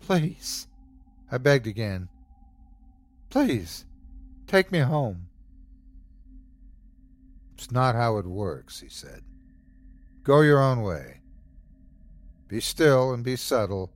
[0.00, 0.68] Please,
[1.32, 2.08] I begged again.
[3.30, 3.86] Please,
[4.46, 5.28] take me home.
[7.54, 9.22] It's not how it works, he said.
[10.22, 11.20] Go your own way.
[12.48, 13.90] Be still and be subtle,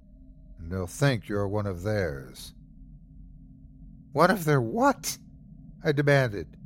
[0.59, 2.55] and they'll think you're one of theirs.
[4.13, 5.19] One of their what?
[5.85, 6.58] I demanded.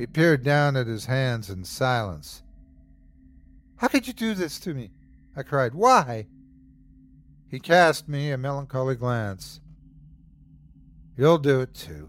[0.00, 2.42] He peered down at his hands in silence.
[3.76, 4.92] How could you do this to me?
[5.36, 5.74] I cried.
[5.74, 6.26] Why?
[7.50, 9.60] He cast me a melancholy glance.
[11.18, 12.08] You'll do it too.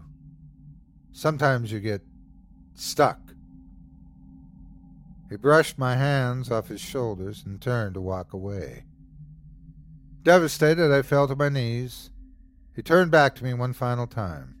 [1.12, 2.00] Sometimes you get
[2.74, 3.20] stuck.
[5.28, 8.86] He brushed my hands off his shoulders and turned to walk away.
[10.22, 12.08] Devastated, I fell to my knees.
[12.74, 14.54] He turned back to me one final time.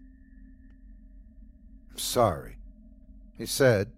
[1.90, 2.58] I'm sorry
[3.42, 3.90] he said,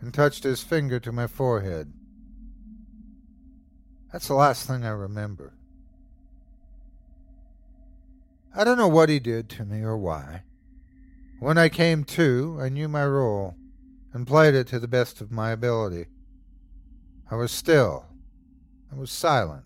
[0.00, 1.92] and touched his finger to my forehead.
[4.12, 5.52] That's the last thing I remember.
[8.54, 10.44] I don't know what he did to me or why.
[11.40, 13.56] When I came to, I knew my role
[14.12, 16.06] and played it to the best of my ability.
[17.28, 18.06] I was still.
[18.92, 19.64] I was silent.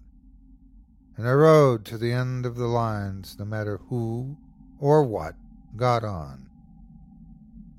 [1.18, 4.38] And I rode to the end of the lines, no matter who
[4.80, 5.34] or what
[5.76, 6.48] got on.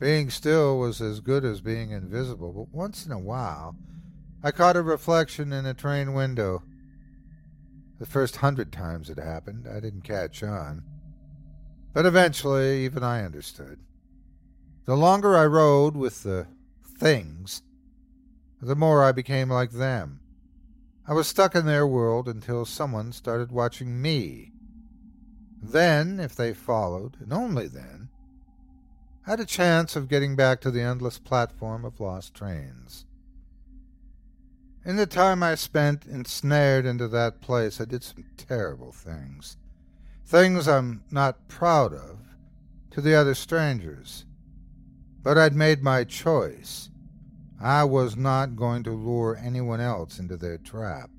[0.04, 3.78] Being still was as good as being invisible, but once in a while
[4.44, 6.62] I caught a reflection in a train window.
[8.00, 10.84] The first hundred times it happened, I didn't catch on.
[11.94, 13.80] But eventually, even I understood.
[14.84, 16.48] The longer I rode with the
[17.00, 17.62] things,
[18.62, 20.20] the more I became like them.
[21.08, 24.52] I was stuck in their world until someone started watching me.
[25.62, 28.03] Then, if they followed, and only then,
[29.26, 33.06] had a chance of getting back to the endless platform of lost trains.
[34.86, 39.56] In the time I spent ensnared into that place, I did some terrible things.
[40.26, 42.20] Things I'm not proud of
[42.92, 44.26] to the other strangers.
[45.22, 46.90] But I'd made my choice.
[47.62, 51.10] I was not going to lure anyone else into their trap,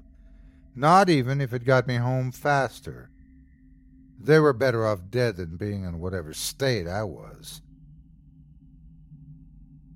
[0.76, 3.08] not even if it got me home faster.
[4.20, 7.62] They were better off dead than being in whatever state I was.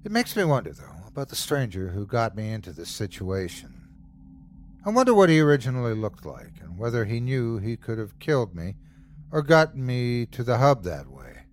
[0.05, 3.75] It makes me wonder, though, about the stranger who got me into this situation.
[4.87, 8.55] I wonder what he originally looked like, and whether he knew he could have killed
[8.55, 8.77] me
[9.33, 11.45] or gotten me to the hub that way.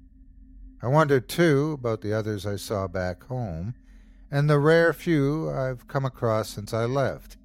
[0.81, 3.73] I wonder, too, about the others I saw back home,
[4.29, 7.37] and the rare few I've come across since I left.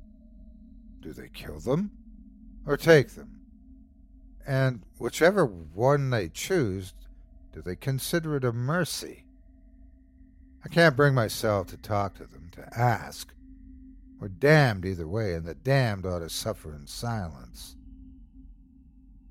[1.01, 1.90] Do they kill them
[2.66, 3.40] or take them?
[4.47, 6.93] And whichever one they choose,
[7.52, 9.24] do they consider it a mercy?
[10.65, 13.32] I can't bring myself to talk to them, to ask.
[14.19, 17.77] We're damned either way, and the damned ought to suffer in silence.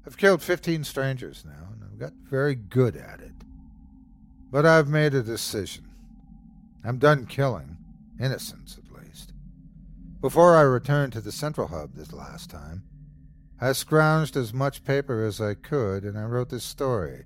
[0.05, 3.33] I've killed fifteen strangers now, and I've got very good at it.
[4.51, 5.85] But I've made a decision.
[6.83, 7.77] I'm done killing,
[8.19, 9.33] innocents at least.
[10.21, 12.83] Before I returned to the Central Hub this last time,
[13.61, 17.25] I scrounged as much paper as I could, and I wrote this story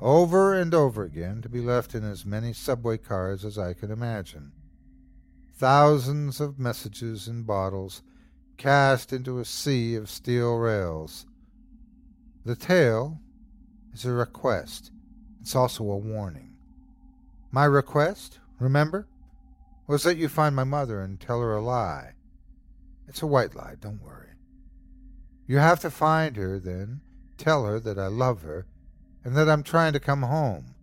[0.00, 3.90] over and over again to be left in as many subway cars as I could
[3.90, 4.52] imagine.
[5.54, 8.02] Thousands of messages in bottles
[8.56, 11.26] cast into a sea of steel rails.
[12.44, 13.18] The tale
[13.92, 14.92] is a request.
[15.40, 16.56] It's also a warning.
[17.50, 19.08] My request, remember,
[19.86, 22.12] was that you find my mother and tell her a lie.
[23.08, 24.28] It's a white lie, don't worry.
[25.46, 27.00] You have to find her, then,
[27.38, 28.66] tell her that I love her
[29.28, 30.74] and that I'm trying to come home.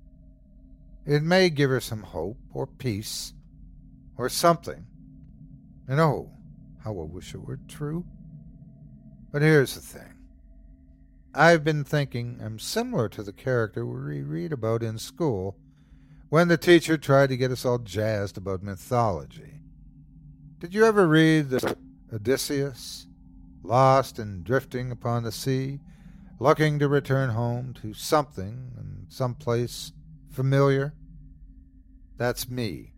[1.04, 3.34] It may give her some hope or peace
[4.18, 4.86] or something.
[5.88, 6.30] And oh,
[6.84, 8.06] how I wish it were true.
[9.32, 10.14] But here's the thing.
[11.34, 15.58] I've been thinking I'm similar to the character we read about in school
[16.30, 19.62] when the teacher tried to get us all jazzed about mythology.
[20.60, 21.76] Did you ever read the
[22.14, 23.08] Odysseus,
[23.64, 25.80] lost and drifting upon the sea?
[26.40, 29.92] Looking to return home to something and some place
[30.30, 30.94] familiar.
[32.18, 32.94] That's me,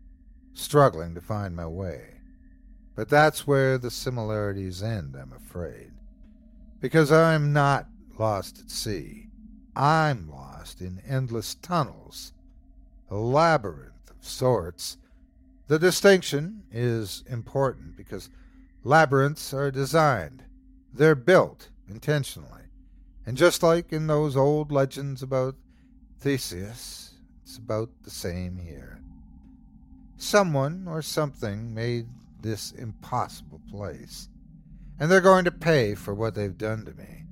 [0.54, 2.22] struggling to find my way.
[2.96, 5.92] But that's where the similarities end, I'm afraid.
[6.80, 7.88] Because I'm not
[8.18, 9.30] lost at sea.
[9.76, 12.34] I'm lost in endless tunnels,
[13.12, 14.98] a labyrinth of sorts.
[15.68, 18.32] The distinction is important because
[18.84, 20.44] labyrinths are designed,
[20.92, 22.57] they're built intentionally.
[23.28, 25.56] And just like in those old legends about
[26.22, 27.14] Theseus,
[27.44, 29.02] it's about the same here.
[30.16, 32.08] Someone or something made
[32.42, 34.30] this impossible place,
[34.98, 37.26] and they're going to pay for what they've done to me.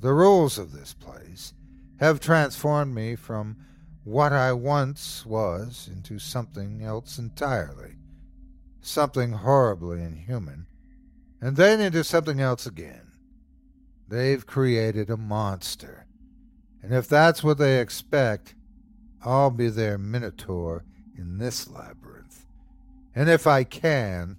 [0.00, 1.52] The rules of this place
[1.98, 3.58] have transformed me from
[4.04, 7.96] what I once was into something else entirely,
[8.80, 10.66] something horribly inhuman,
[11.42, 13.09] and then into something else again.
[14.10, 16.04] They've created a monster.
[16.82, 18.56] And if that's what they expect,
[19.24, 20.84] I'll be their minotaur
[21.16, 22.44] in this labyrinth.
[23.14, 24.36] And if I can,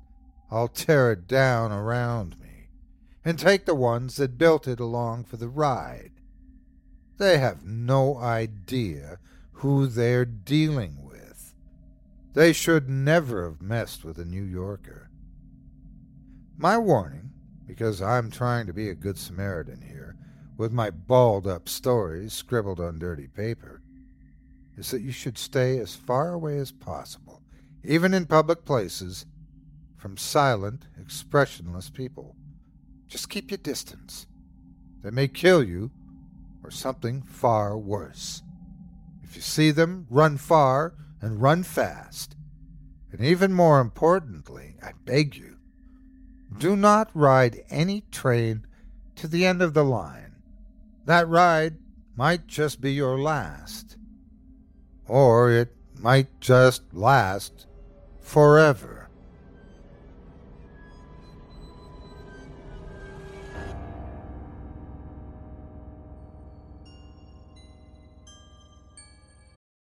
[0.52, 2.68] I'll tear it down around me
[3.23, 6.11] and take the ones that built it along for the ride.
[7.18, 9.19] They have no idea
[9.53, 11.53] who they're dealing with.
[12.34, 15.10] They should never have messed with a New Yorker.
[16.57, 17.31] My warning
[17.72, 20.18] because I'm trying to be a good Samaritan here,
[20.57, 23.81] with my balled up stories scribbled on dirty paper,
[24.76, 27.41] is that you should stay as far away as possible,
[27.81, 29.26] even in public places,
[29.95, 32.35] from silent, expressionless people.
[33.07, 34.27] Just keep your distance.
[35.02, 35.91] They may kill you,
[36.65, 38.41] or something far worse.
[39.23, 42.35] If you see them, run far and run fast.
[43.14, 45.51] And even more importantly, I beg you,
[46.57, 48.65] do not ride any train
[49.15, 50.36] to the end of the line.
[51.06, 51.78] That ride
[52.15, 53.98] might just be your last.
[55.07, 57.68] Or it might just last
[58.19, 59.10] forever.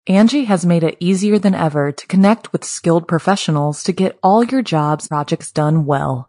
[0.10, 4.44] Angi has made it easier than ever to connect with skilled professionals to get all
[4.44, 6.29] your jobs projects done well.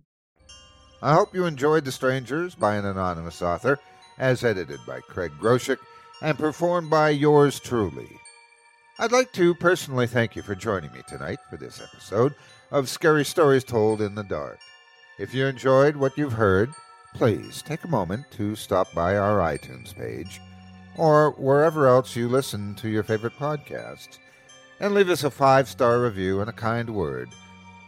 [1.03, 3.79] I hope you enjoyed The Strangers by an anonymous author,
[4.19, 5.79] as edited by Craig Groshek
[6.21, 8.07] and performed by yours truly.
[8.99, 12.35] I'd like to personally thank you for joining me tonight for this episode
[12.69, 14.59] of Scary Stories Told in the Dark.
[15.17, 16.69] If you enjoyed what you've heard,
[17.15, 20.39] please take a moment to stop by our iTunes page
[20.97, 24.19] or wherever else you listen to your favorite podcasts
[24.79, 27.29] and leave us a five star review and a kind word.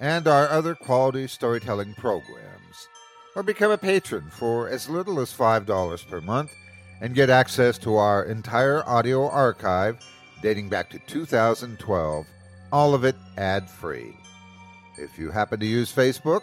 [0.00, 2.88] and our other quality storytelling programs,
[3.34, 6.52] or become a patron for as little as $5 per month
[7.00, 9.98] and get access to our entire audio archive
[10.42, 12.26] dating back to 2012,
[12.72, 14.16] all of it ad free.
[14.96, 16.42] If you happen to use Facebook,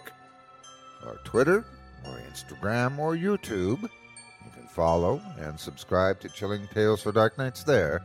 [1.06, 1.66] or Twitter,
[2.06, 7.64] or Instagram, or YouTube, you can follow and subscribe to Chilling Tales for Dark Nights
[7.64, 8.02] there,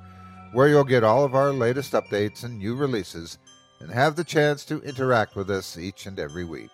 [0.52, 3.38] where you'll get all of our latest updates and new releases
[3.80, 6.70] and have the chance to interact with us each and every week.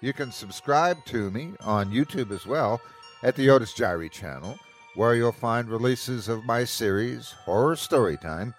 [0.00, 2.80] You can subscribe to me on YouTube as well
[3.22, 4.58] at the Otis Jiry channel,
[4.94, 8.54] where you'll find releases of my series, Horror Storytime,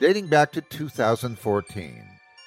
[0.00, 2.02] dating back to 2014.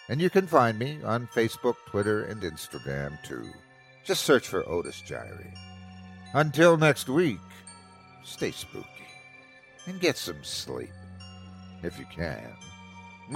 [0.10, 3.50] And you can find me on Facebook, Twitter, and Instagram too.
[4.06, 5.54] Just search for Otis Jiry.
[6.34, 7.40] Until next week,
[8.24, 8.88] stay spooky
[9.86, 10.92] and get some sleep
[11.84, 12.54] if you can.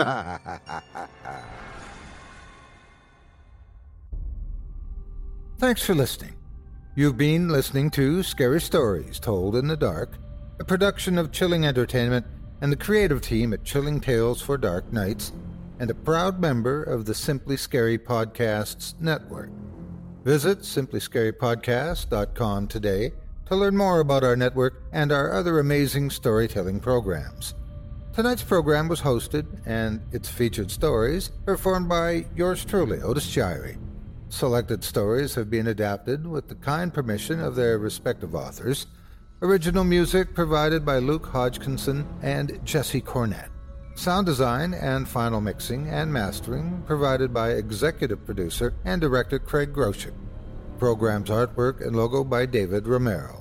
[5.60, 6.36] Thanks for listening.
[6.96, 10.18] You've been listening to Scary Stories Told in the Dark,
[10.60, 12.26] a production of Chilling Entertainment
[12.62, 15.32] and the creative team at Chilling Tales for Dark Nights,
[15.80, 19.50] and a proud member of the Simply Scary Podcasts Network.
[20.24, 23.12] Visit simplyscarypodcast.com today
[23.48, 27.56] to learn more about our network and our other amazing storytelling programs.
[28.14, 33.78] Tonight's program was hosted and its featured stories performed by yours truly, Otis Jiry.
[34.28, 38.88] Selected stories have been adapted with the kind permission of their respective authors.
[39.42, 43.48] Original music provided by Luke Hodgkinson and Jesse Cornett.
[43.96, 50.14] Sound design and final mixing and mastering provided by executive producer and director Craig Groshek.
[50.80, 53.41] Program's artwork and logo by David Romero.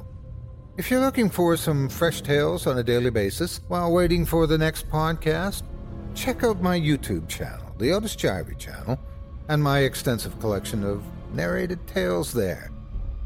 [0.76, 4.56] If you're looking for some fresh tales on a daily basis while waiting for the
[4.56, 5.64] next podcast,
[6.14, 8.98] check out my YouTube channel, the Otis Jiry channel,
[9.48, 11.02] and my extensive collection of
[11.34, 12.70] narrated tales there.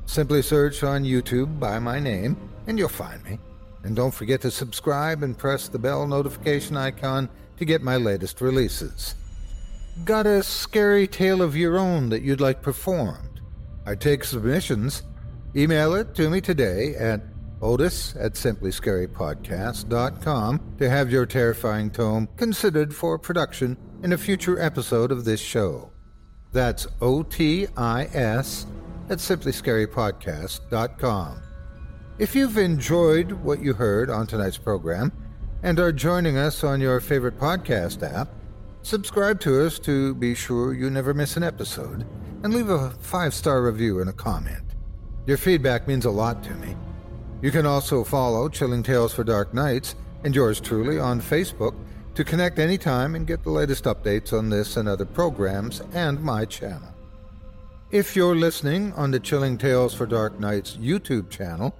[0.06, 3.38] Simply search on YouTube by my name, and you'll find me.
[3.84, 8.40] And don't forget to subscribe and press the bell notification icon to get my latest
[8.40, 9.14] releases.
[10.04, 13.42] Got a scary tale of your own that you'd like performed?
[13.86, 15.02] I take submissions.
[15.54, 17.20] Email it to me today at
[17.64, 25.10] Otis at simplyscarypodcast.com to have your terrifying tome considered for production in a future episode
[25.10, 25.90] of this show.
[26.52, 28.66] That's O-T-I-S
[29.08, 31.42] at simplyscarypodcast.com.
[32.18, 35.10] If you've enjoyed what you heard on tonight's program
[35.62, 38.28] and are joining us on your favorite podcast app,
[38.82, 42.04] subscribe to us to be sure you never miss an episode
[42.42, 44.74] and leave a five-star review and a comment.
[45.26, 46.76] Your feedback means a lot to me
[47.42, 49.94] you can also follow Chilling Tales for Dark Nights
[50.24, 51.74] and yours truly on Facebook
[52.14, 56.44] to connect anytime and get the latest updates on this and other programs and my
[56.44, 56.88] channel.
[57.90, 61.74] If you're listening on the Chilling Tales for Dark Nights YouTube channel,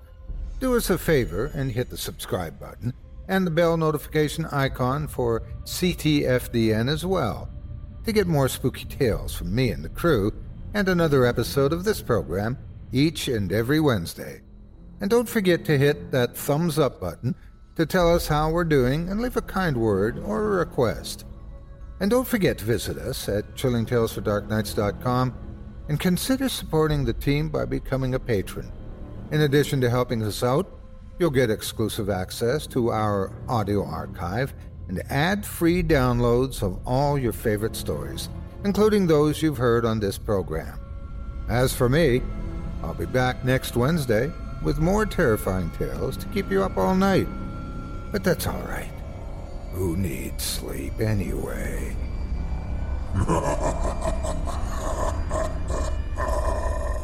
[0.61, 2.95] do us a favor and hit the subscribe button
[3.29, 7.49] and the bell notification icon for CTFDN as well
[8.05, 10.33] to get more spooky tales from me and the crew
[10.75, 12.59] and another episode of this program
[12.93, 14.44] each and every Wednesday.
[15.05, 17.35] And don't forget to hit that thumbs up button
[17.77, 21.27] to tell us how we're doing and leave a kind word or a request.
[22.01, 25.35] And don't forget to visit us at chillingtalesfordarknights.com
[25.91, 28.73] and consider supporting the team by becoming a patron.
[29.31, 30.75] In addition to helping us out,
[31.19, 34.55] you'll get exclusive access to our audio archive
[34.89, 38.31] and ad free downloads of all your favorite stories,
[38.65, 40.81] including those you've heard on this program.
[41.51, 42.23] As for me,
[42.83, 44.33] I'll be back next Wednesday
[44.65, 47.29] with more terrifying tales to keep you up all night.
[48.11, 48.91] But that's all right.
[49.73, 51.97] Who needs sleep anyway?